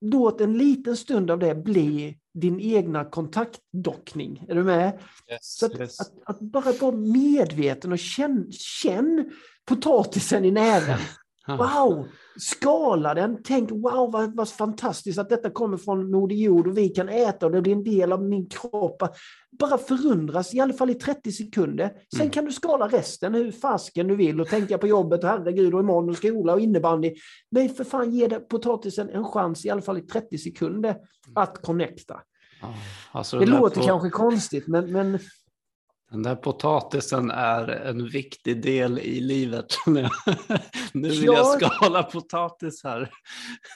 [0.00, 4.44] låt en liten stund av det bli din egna kontaktdockning.
[4.48, 4.98] Är du med?
[5.30, 6.00] Yes, Så att, yes.
[6.00, 9.30] att, att bara vara medveten och känn, känn
[9.64, 10.98] potatisen i näven.
[11.48, 12.06] Wow!
[12.38, 13.42] Skala den.
[13.44, 17.46] Tänk wow vad, vad fantastiskt att detta kommer från Moder Jord och vi kan äta
[17.46, 19.02] och det blir en del av min kropp.
[19.58, 21.90] Bara förundras i alla fall i 30 sekunder.
[22.12, 22.30] Sen Mm.
[22.30, 26.10] kan du skala resten hur fasken du vill och tänka på jobbet, herregud och imorgon
[26.10, 27.14] och skola och innebandy.
[27.50, 30.96] Men för fan ge det potatisen en chans i alla fall i 30 sekunder
[31.34, 32.20] att connecta.
[32.62, 32.74] Ja,
[33.12, 35.18] alltså Det låter po- kanske konstigt men, men
[36.14, 39.66] Den där potatisen är en viktig del i livet.
[40.92, 41.44] nu vill jag Ja.
[41.70, 43.10] skala potatis här.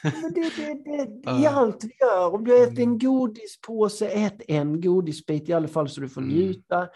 [0.03, 0.75] Men det, det,
[1.23, 2.99] det, I allt vi gör, om du äter en Mm.
[2.99, 6.35] godispåse, ät en godisbit i alla fall så du får Mm.
[6.35, 6.89] njuta.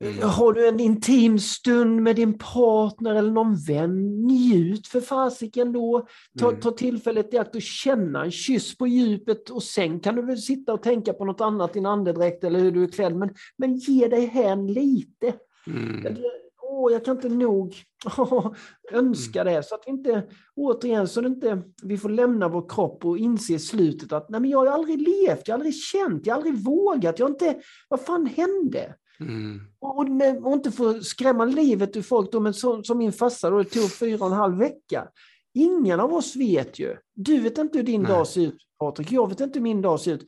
[0.00, 0.22] Mm.
[0.22, 6.06] Har du en intim stund med din partner eller någon vän, njut för fasiken då.
[6.38, 6.60] Ta, Mm.
[6.60, 10.38] ta tillfället i akt och känna en kyss på djupet och sen kan du väl
[10.38, 13.16] sitta och tänka på något annat, din andedräkt eller hur du är klädd.
[13.16, 15.34] Men, men ge dig hän lite.
[15.66, 16.16] Mm.
[16.62, 17.74] Åh, jag kan inte nog
[18.92, 19.54] önska Mm.
[19.54, 19.62] det.
[19.62, 20.22] Så att vi inte,
[20.56, 24.40] återigen, så att inte vi får lämna vår kropp och inse i slutet att nej,
[24.40, 27.30] men jag har aldrig levt, jag har aldrig känt, jag har aldrig vågat, jag har
[27.30, 27.56] inte,
[27.88, 28.94] vad fan hände?
[29.20, 29.60] Mm.
[29.78, 29.98] Och,
[30.44, 33.64] och, inte få skrämma livet ur folk, då, men så, som min farsa, då, det
[33.64, 35.08] tog fyra och en halv vecka.
[35.54, 36.96] Ingen av oss vet ju.
[37.14, 38.12] Du vet inte hur din Nej.
[38.12, 39.12] dag ser ut, Patrik.
[39.12, 40.26] Jag vet inte hur min dag ser ut.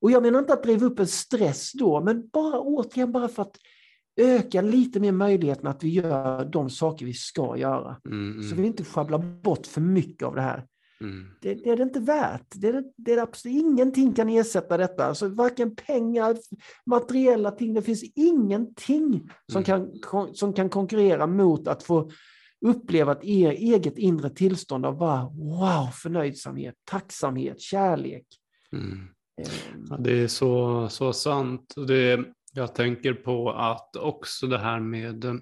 [0.00, 3.42] Och jag menar inte att driva upp en stress då, men bara återigen bara för
[3.42, 3.56] att
[4.16, 7.96] öka lite mer möjligheten att vi gör de saker vi ska göra.
[8.04, 8.42] Mm.
[8.42, 10.66] Så vi inte sjabblar bort för mycket av det här.
[11.02, 11.26] Mm.
[11.40, 12.46] Det, det är det inte värt.
[12.54, 15.04] Det är, det- det är absolut, ingenting kan ersätta detta.
[15.04, 16.36] Alltså, varken pengar,
[16.86, 17.74] materiella ting.
[17.74, 19.88] Det finns ingenting som, Mm.
[20.02, 22.10] kan, som kan konkurrera mot att få
[22.66, 28.26] uppleva ett e- eget inre tillstånd av bara wow, förnöjsamhet, tacksamhet, kärlek.
[28.72, 28.98] Mm.
[29.42, 29.48] Eh,
[29.90, 31.74] Ja, det är så, så sant.
[31.88, 35.40] Det, jag tänker på att också det här med,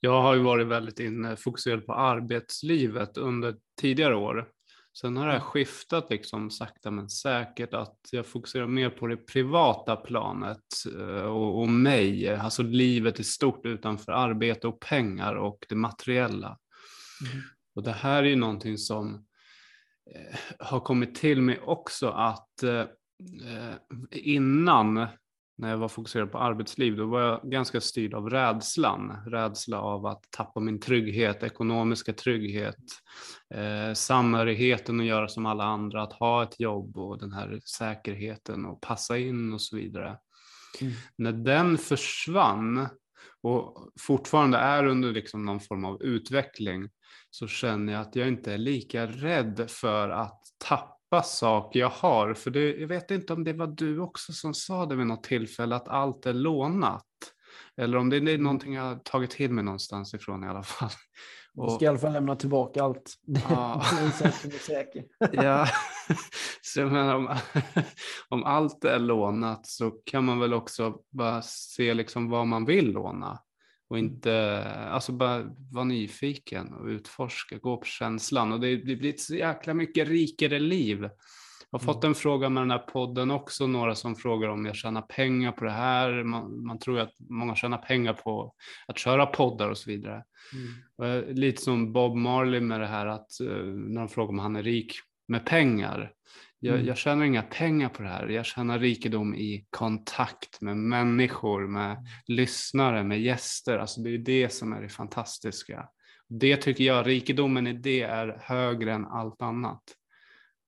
[0.00, 4.48] jag har ju varit väldigt inne, fokuserad på arbetslivet under tidigare år.
[4.98, 9.16] Sen har det här skiftat liksom sakta men säkert att jag fokuserar mer på det
[9.16, 10.64] privata planet
[10.98, 16.58] eh, och, och mig, alltså livet i stort utanför arbete och pengar och det materiella.
[17.26, 17.42] Mm.
[17.74, 19.26] Och det här är ju någonting som
[20.14, 22.84] eh, har kommit till mig också att eh,
[24.10, 25.06] innan
[25.60, 29.16] när jag var fokuserad på arbetsliv, då var jag ganska styrd av rädslan.
[29.26, 32.76] Rädsla av att tappa min trygghet, ekonomiska trygghet,
[33.54, 38.66] eh, samhörigheten att göra som alla andra, att ha ett jobb och den här säkerheten
[38.66, 40.18] och passa in och så vidare.
[40.80, 40.92] Mm.
[41.18, 42.88] När den försvann
[43.42, 46.88] och fortfarande är under liksom någon form av utveckling
[47.30, 52.34] så känner jag att jag inte är lika rädd för att tappa saker jag har.
[52.34, 55.22] För det, jag vet inte om det var du också som sa det vid något
[55.22, 57.06] tillfälle, att allt är lånat.
[57.76, 60.90] Eller om det är någonting jag har tagit till mig någonstans ifrån i alla fall.
[61.66, 63.14] Vi ska i alla fall lämna tillbaka allt.
[63.48, 63.82] Ja.
[64.60, 64.86] Sak.
[65.32, 65.66] Ja,
[66.62, 67.36] så jag menar, om,
[68.28, 72.92] om allt är lånat så kan man väl också bara se liksom vad man vill
[72.92, 73.38] låna.
[73.90, 78.52] Och inte, alltså bara vara nyfiken och utforska, gå på känslan.
[78.52, 81.00] Och det, det blir ett så jäkla mycket rikare liv.
[81.70, 84.76] Jag har fått en fråga med den här podden också, några som frågar om jag
[84.76, 86.24] tjänar pengar på det här.
[86.24, 88.54] Man, man tror ju att många tjänar pengar på
[88.86, 90.24] att köra poddar och så vidare.
[90.54, 90.68] Mm.
[90.96, 94.38] Och jag- Lite som Bob Marley med det här att eh, när de frågar om
[94.38, 94.92] han är rik
[95.30, 96.12] med pengar.
[96.58, 96.86] Jag, Mm.
[96.86, 98.28] jag tjänar inga pengar på det här.
[98.28, 103.78] Jag tjänar rikedom i kontakt med människor, med lyssnare, med gäster.
[103.78, 105.88] Alltså det är det som är det fantastiska.
[106.28, 109.82] Det tycker jag, rikedomen i det är högre än allt annat.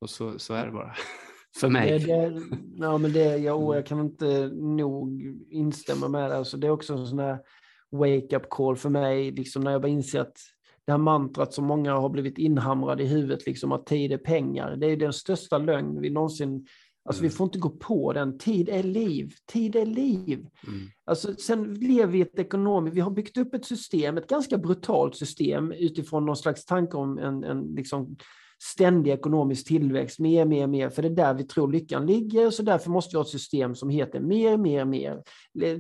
[0.01, 0.95] Och så, så är det bara.
[1.61, 1.99] För mig.
[1.99, 2.43] Det, det,
[2.77, 6.37] ja, men det, jag, jag kan inte nog instämma med det.
[6.37, 7.39] Alltså, det är också en sån här
[7.91, 10.37] wake-up call för mig, liksom när jag bara inser att
[10.87, 14.77] det här mantrat som många har blivit inhamrade i huvudet, liksom att tid är pengar,
[14.77, 16.67] det är den största lögn vi någonsin...
[17.05, 17.37] Alltså vi Mm.
[17.37, 18.39] får inte gå på den.
[18.39, 19.33] Tid är liv.
[19.53, 20.39] Tid är liv.
[20.67, 20.81] Mm.
[21.05, 22.97] Alltså, sen lever vi i ett ekonomiskt...
[22.97, 27.19] Vi har byggt upp ett system, ett ganska brutalt system utifrån någon slags tanke om
[27.19, 28.17] en, en liksom
[28.65, 32.63] ständig ekonomisk tillväxt, mer, mer, mer, för det är där vi tror lyckan ligger, så
[32.63, 35.23] därför måste vi ha ett system som heter mer, mer, mer.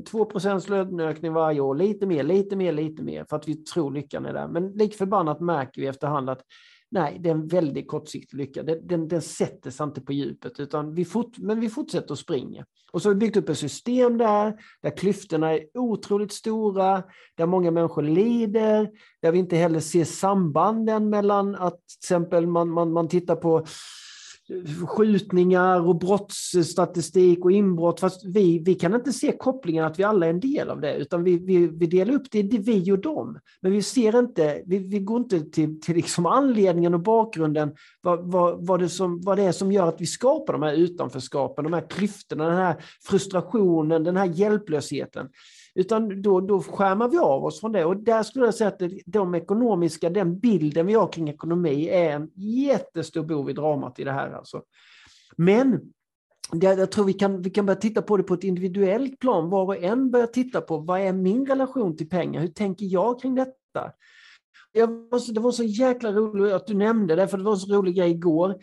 [0.03, 3.93] 2 procents löneökning varje år, lite mer, lite mer, lite mer, för att vi tror
[3.93, 4.49] lyckan är där.
[4.49, 6.41] Men lik förbannat märker vi efterhand att
[6.93, 8.62] nej, det är en väldigt kortsiktig lycka.
[8.62, 12.18] Den, den, den sätter sig inte på djupet, utan vi fort, men vi fortsätter att
[12.18, 12.64] springa.
[12.93, 17.03] Och så har vi byggt upp ett system där, där klyftorna är otroligt stora,
[17.34, 18.90] där många människor lider,
[19.22, 23.64] där vi inte heller ser sambanden mellan att till exempel man, man, man tittar på
[24.88, 28.00] skjutningar och brottsstatistik och inbrott.
[28.00, 30.96] Fast vi, vi kan inte se kopplingen att vi alla är en del av det,
[30.96, 33.38] utan vi, vi, vi delar upp det i vi och dem.
[33.61, 38.30] Men vi ser inte, vi, vi går inte till, till liksom anledningen och bakgrunden, vad,
[38.32, 41.64] vad, vad, det som, vad det är som gör att vi skapar de här utanförskapen,
[41.64, 45.28] de här klyftorna, den här frustrationen, den här hjälplösheten.
[45.75, 47.85] Utan då, då skärmar vi av oss från det.
[47.85, 52.11] Och där skulle jag säga att de ekonomiska, den bilden vi har kring ekonomi är
[52.11, 54.33] en jättestor bov i dramat i det här.
[54.33, 54.62] Alltså.
[55.37, 55.81] Men
[56.53, 59.51] jag tror vi kan, vi kan börja titta på det på ett individuellt plan.
[59.51, 62.41] Var och en börjar titta på vad är min relation till pengar?
[62.41, 63.93] Hur tänker jag kring detta?
[64.73, 64.91] Jag
[65.35, 67.97] det var så jäkla roligt att du nämnde det, för det var en så rolig
[67.97, 68.55] grej igår.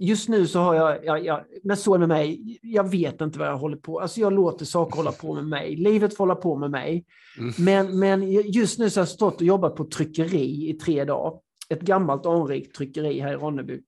[0.00, 3.38] Just nu så har jag, jag, jag men så är med mig, jag vet inte
[3.38, 5.76] vad jag håller på Alltså jag låter saker hålla på med mig.
[5.76, 7.04] Livet får hålla på med mig.
[7.38, 7.54] Mm.
[7.58, 11.40] Men, men just nu så har jag stått och jobbat på tryckeri i tre dagar.
[11.68, 13.80] Ett gammalt anrikt tryckeri här i Ronneby.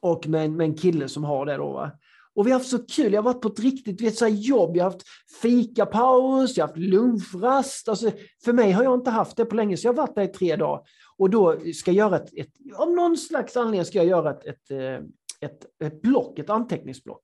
[0.00, 1.72] Och med, med en kille som har det då.
[1.72, 1.90] Va?
[2.34, 4.76] Och vi har haft så kul, jag har varit på ett riktigt vet, så jobb,
[4.76, 5.06] jag har haft
[5.42, 7.88] fikapaus, jag har haft lunchrast.
[7.88, 8.10] Alltså,
[8.44, 10.28] för mig har jag inte haft det på länge, så jag har varit där i
[10.28, 10.80] tre dagar.
[11.16, 14.46] Och då ska jag göra ett, ett av någon slags anledning ska jag göra ett,
[14.46, 15.06] ett, eh,
[15.40, 17.22] ett, ett block, ett anteckningsblock.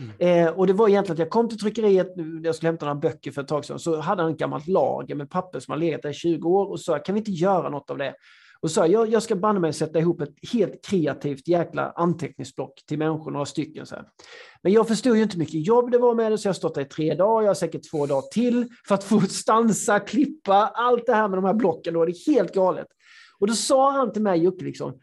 [0.00, 0.46] Mm.
[0.46, 2.12] Eh, och det var egentligen att jag kom till tryckeriet,
[2.42, 5.14] jag skulle hämta några böcker för ett tag sedan, så hade han ett gammalt lager
[5.14, 7.68] med papper som har legat där i 20 år och sa, kan vi inte göra
[7.68, 8.14] något av det?
[8.60, 12.98] Och sa, jag, jag ska banne mig sätta ihop ett helt kreativt jäkla anteckningsblock till
[12.98, 13.86] människor, några stycken.
[13.86, 14.04] Så här.
[14.62, 16.74] Men jag förstod ju inte mycket jobb det var med det, så jag har stått
[16.74, 20.72] där i tre dagar, jag har säkert två dagar till för att få stansa, klippa,
[20.74, 22.86] allt det här med de här blocken, då är det helt galet.
[23.38, 24.98] Och då sa han till mig, Jocke, liksom,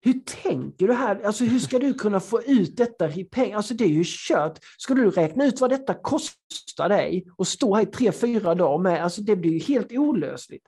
[0.00, 1.20] hur tänker du här?
[1.24, 3.56] Alltså hur ska du kunna få ut detta i pengar?
[3.56, 4.58] Alltså det är ju kört.
[4.78, 8.78] Skulle du räkna ut vad detta kostar dig och stå här i tre, fyra dagar
[8.78, 10.66] med, alltså det blir ju helt olösligt.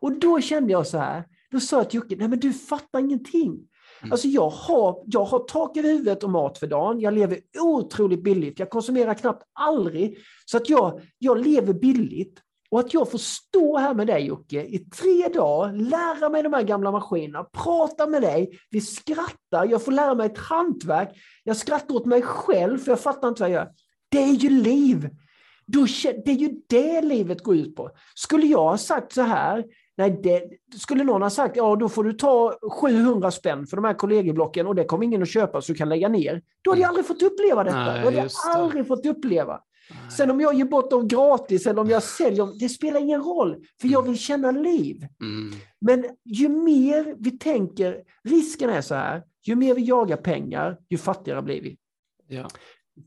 [0.00, 2.98] Och då kände jag så här, då sa jag till Jocke, nej men du fattar
[2.98, 3.50] ingenting.
[3.50, 4.12] Mm.
[4.12, 8.22] Alltså jag har, jag har tak över huvudet och mat för dagen, jag lever otroligt
[8.22, 12.40] billigt, jag konsumerar knappt aldrig, så att jag, jag lever billigt.
[12.74, 16.52] Och att jag får stå här med dig Jocke i tre dagar, lära mig de
[16.52, 21.08] här gamla maskinerna, prata med dig, vi skrattar, jag får lära mig ett hantverk,
[21.44, 23.70] jag skrattar åt mig själv för jag fattar inte vad jag gör.
[24.08, 25.10] Det är ju liv!
[25.66, 27.90] Det är ju det livet går ut på.
[28.14, 29.64] Skulle jag ha sagt så här,
[29.96, 30.42] nej, det,
[30.78, 34.66] skulle någon ha sagt ja då får du ta 700 spänn för de här kollegieblocken
[34.66, 36.42] och det kommer ingen att köpa så du kan lägga ner.
[36.62, 37.84] Då hade jag aldrig fått uppleva detta.
[37.84, 39.60] Nej, då hade jag aldrig fått uppleva.
[40.16, 43.22] Sen om jag ger bort dem gratis eller om jag säljer dem, det spelar ingen
[43.22, 43.64] roll.
[43.80, 45.06] För jag vill känna liv.
[45.20, 45.54] Mm.
[45.80, 50.98] Men ju mer vi tänker, risken är så här, ju mer vi jagar pengar, ju
[50.98, 51.76] fattigare blir vi.
[52.28, 52.48] Ja.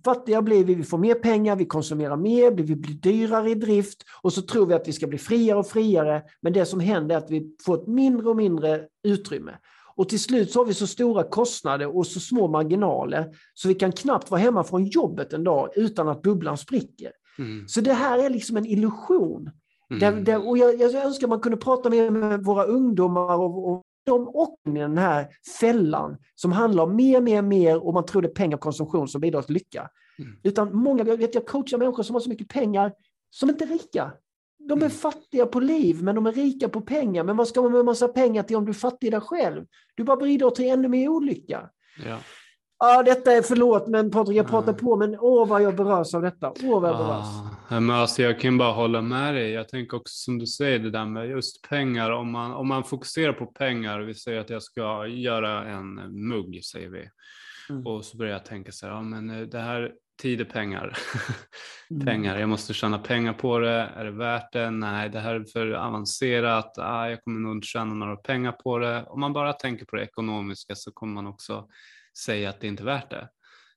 [0.05, 4.03] Fattiga blir vi, vi får mer pengar, vi konsumerar mer, vi blir dyrare i drift
[4.21, 6.23] och så tror vi att vi ska bli friare och friare.
[6.41, 9.51] Men det som händer är att vi får ett mindre och mindre utrymme.
[9.97, 13.73] Och till slut så har vi så stora kostnader och så små marginaler så vi
[13.73, 17.11] kan knappt vara hemma från jobbet en dag utan att bubblan spricker.
[17.39, 17.67] Mm.
[17.67, 19.49] Så det här är liksom en illusion.
[19.89, 19.99] Mm.
[19.99, 23.83] Där, där, och jag, jag önskar man kunde prata mer med våra ungdomar och, och
[24.05, 25.27] de och med den här
[25.59, 29.07] fällan som handlar om mer, mer, mer och man tror det är pengar och konsumtion
[29.07, 29.89] som bidrar till lycka.
[30.19, 30.31] Mm.
[30.43, 32.93] Utan många, jag, vet, jag coachar människor som har så mycket pengar
[33.29, 34.11] som inte är rika.
[34.67, 37.23] De är fattiga på liv, men de är rika på pengar.
[37.23, 39.65] Men vad ska man med en massa pengar till om du är fattig där själv?
[39.95, 41.69] Du bara bidrar till ännu mer olycka.
[42.05, 42.17] Ja.
[42.79, 44.49] Ja, detta är förlåt, men Patrik, jag Ja.
[44.49, 46.53] pratar på, men åh vad jag berörs av detta.
[46.63, 47.25] Åh vad jag berörs.
[47.69, 49.51] Ah, men alltså jag kan bara hålla med dig.
[49.51, 52.11] Jag tänker också som du säger det där med just pengar.
[52.11, 55.93] Om man, om man fokuserar på pengar, vi säger att jag ska göra en
[56.27, 57.09] mugg, säger vi.
[57.69, 57.87] Mm.
[57.87, 60.97] Och så började jag tänka så här, ja men eh, det här, tid är pengar.
[61.91, 62.05] mm.
[62.05, 64.71] pengar, jag måste tjäna pengar på det, är det värt det?
[64.71, 68.77] Nej, det här är för avancerat, ah, jag kommer nog inte tjäna några pengar på
[68.77, 69.03] det.
[69.03, 71.67] Om man bara tänker på det ekonomiska så kommer man också
[72.23, 73.29] säga att det inte är värt det.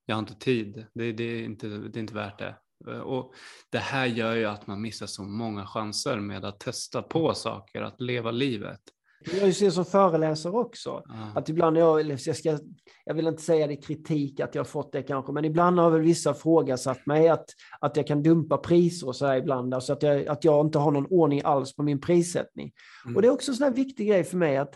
[0.07, 2.57] Jag har inte tid, det, det, är, inte, det är inte värt det.
[3.01, 3.35] Och
[3.71, 7.83] det här gör ju att man missar så många chanser med att testa på saker,
[7.83, 8.81] att leva livet.
[9.25, 11.33] Jag ser som föreläsare också, ja.
[11.35, 12.59] att ibland jag, jag, ska,
[13.05, 15.91] jag vill inte säga det kritik att jag har fått det kanske, men ibland har
[15.91, 17.45] väl vissa frågasatt mig att,
[17.81, 20.79] att jag kan dumpa priser och så här ibland, alltså att jag, att jag inte
[20.79, 22.73] har någon ordning alls på min prissättning.
[23.05, 23.17] Mm.
[23.17, 24.75] Och det är också en sån här viktig grej för mig att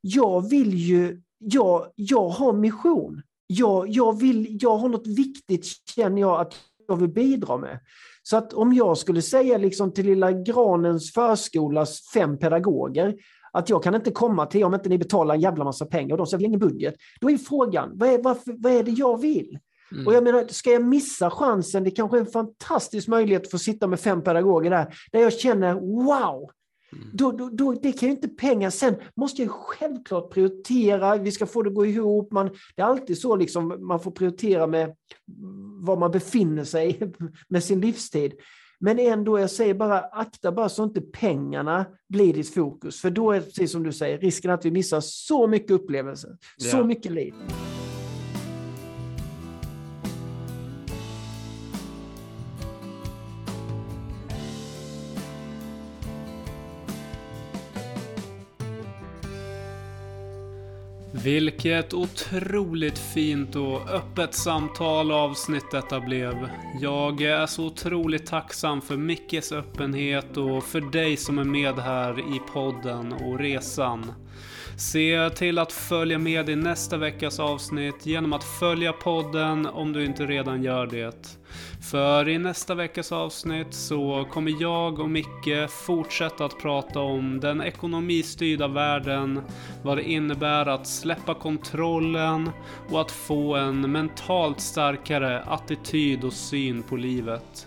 [0.00, 3.22] jag vill ju, jag, jag har mission.
[3.46, 6.54] Jag, jag, vill, jag har något viktigt, känner jag, att
[6.88, 7.80] jag vill bidra med.
[8.22, 13.14] Så att om jag skulle säga liksom till Lilla Granens förskolas fem pedagoger
[13.56, 16.18] att jag kan inte komma till om inte ni betalar en jävla massa pengar och
[16.18, 16.94] de säger vi har ingen budget.
[17.20, 19.58] Då är frågan, vad är, varför, vad är det jag vill?
[19.92, 20.06] Mm.
[20.06, 23.58] Och jag menar, ska jag missa chansen, det kanske är en fantastisk möjlighet att få
[23.58, 26.50] sitta med fem pedagoger där, där jag känner wow,
[26.92, 27.08] Mm.
[27.12, 28.70] Då, då, då, det kan ju inte pengar.
[28.70, 32.32] Sen måste jag självklart prioritera, vi ska få det att gå ihop.
[32.32, 34.94] Man, det är alltid så liksom, man får prioritera med
[35.80, 37.12] var man befinner sig
[37.48, 38.32] med sin livstid.
[38.78, 43.00] Men ändå, jag säger bara akta bara så inte pengarna blir ditt fokus.
[43.00, 46.36] För då är det precis som du säger, risken att vi missar så mycket upplevelser,
[46.56, 46.70] ja.
[46.70, 47.34] så mycket liv.
[61.24, 66.48] Vilket otroligt fint och öppet samtal avsnitt detta blev.
[66.80, 72.18] Jag är så otroligt tacksam för Mickes öppenhet och för dig som är med här
[72.18, 74.12] i podden och resan.
[74.78, 80.04] Se till att följa med i nästa veckas avsnitt genom att följa podden om du
[80.04, 81.38] inte redan gör det.
[81.90, 87.60] För i nästa veckas avsnitt så kommer jag och Micke fortsätta att prata om den
[87.60, 89.40] ekonomistyrda världen,
[89.82, 92.50] vad det innebär att släppa kontrollen
[92.90, 97.66] och att få en mentalt starkare attityd och syn på livet.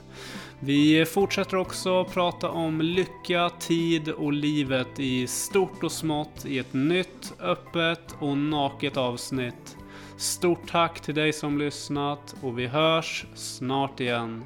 [0.61, 6.73] Vi fortsätter också prata om lycka, tid och livet i stort och smått i ett
[6.73, 9.77] nytt, öppet och naket avsnitt.
[10.17, 14.45] Stort tack till dig som lyssnat och vi hörs snart igen.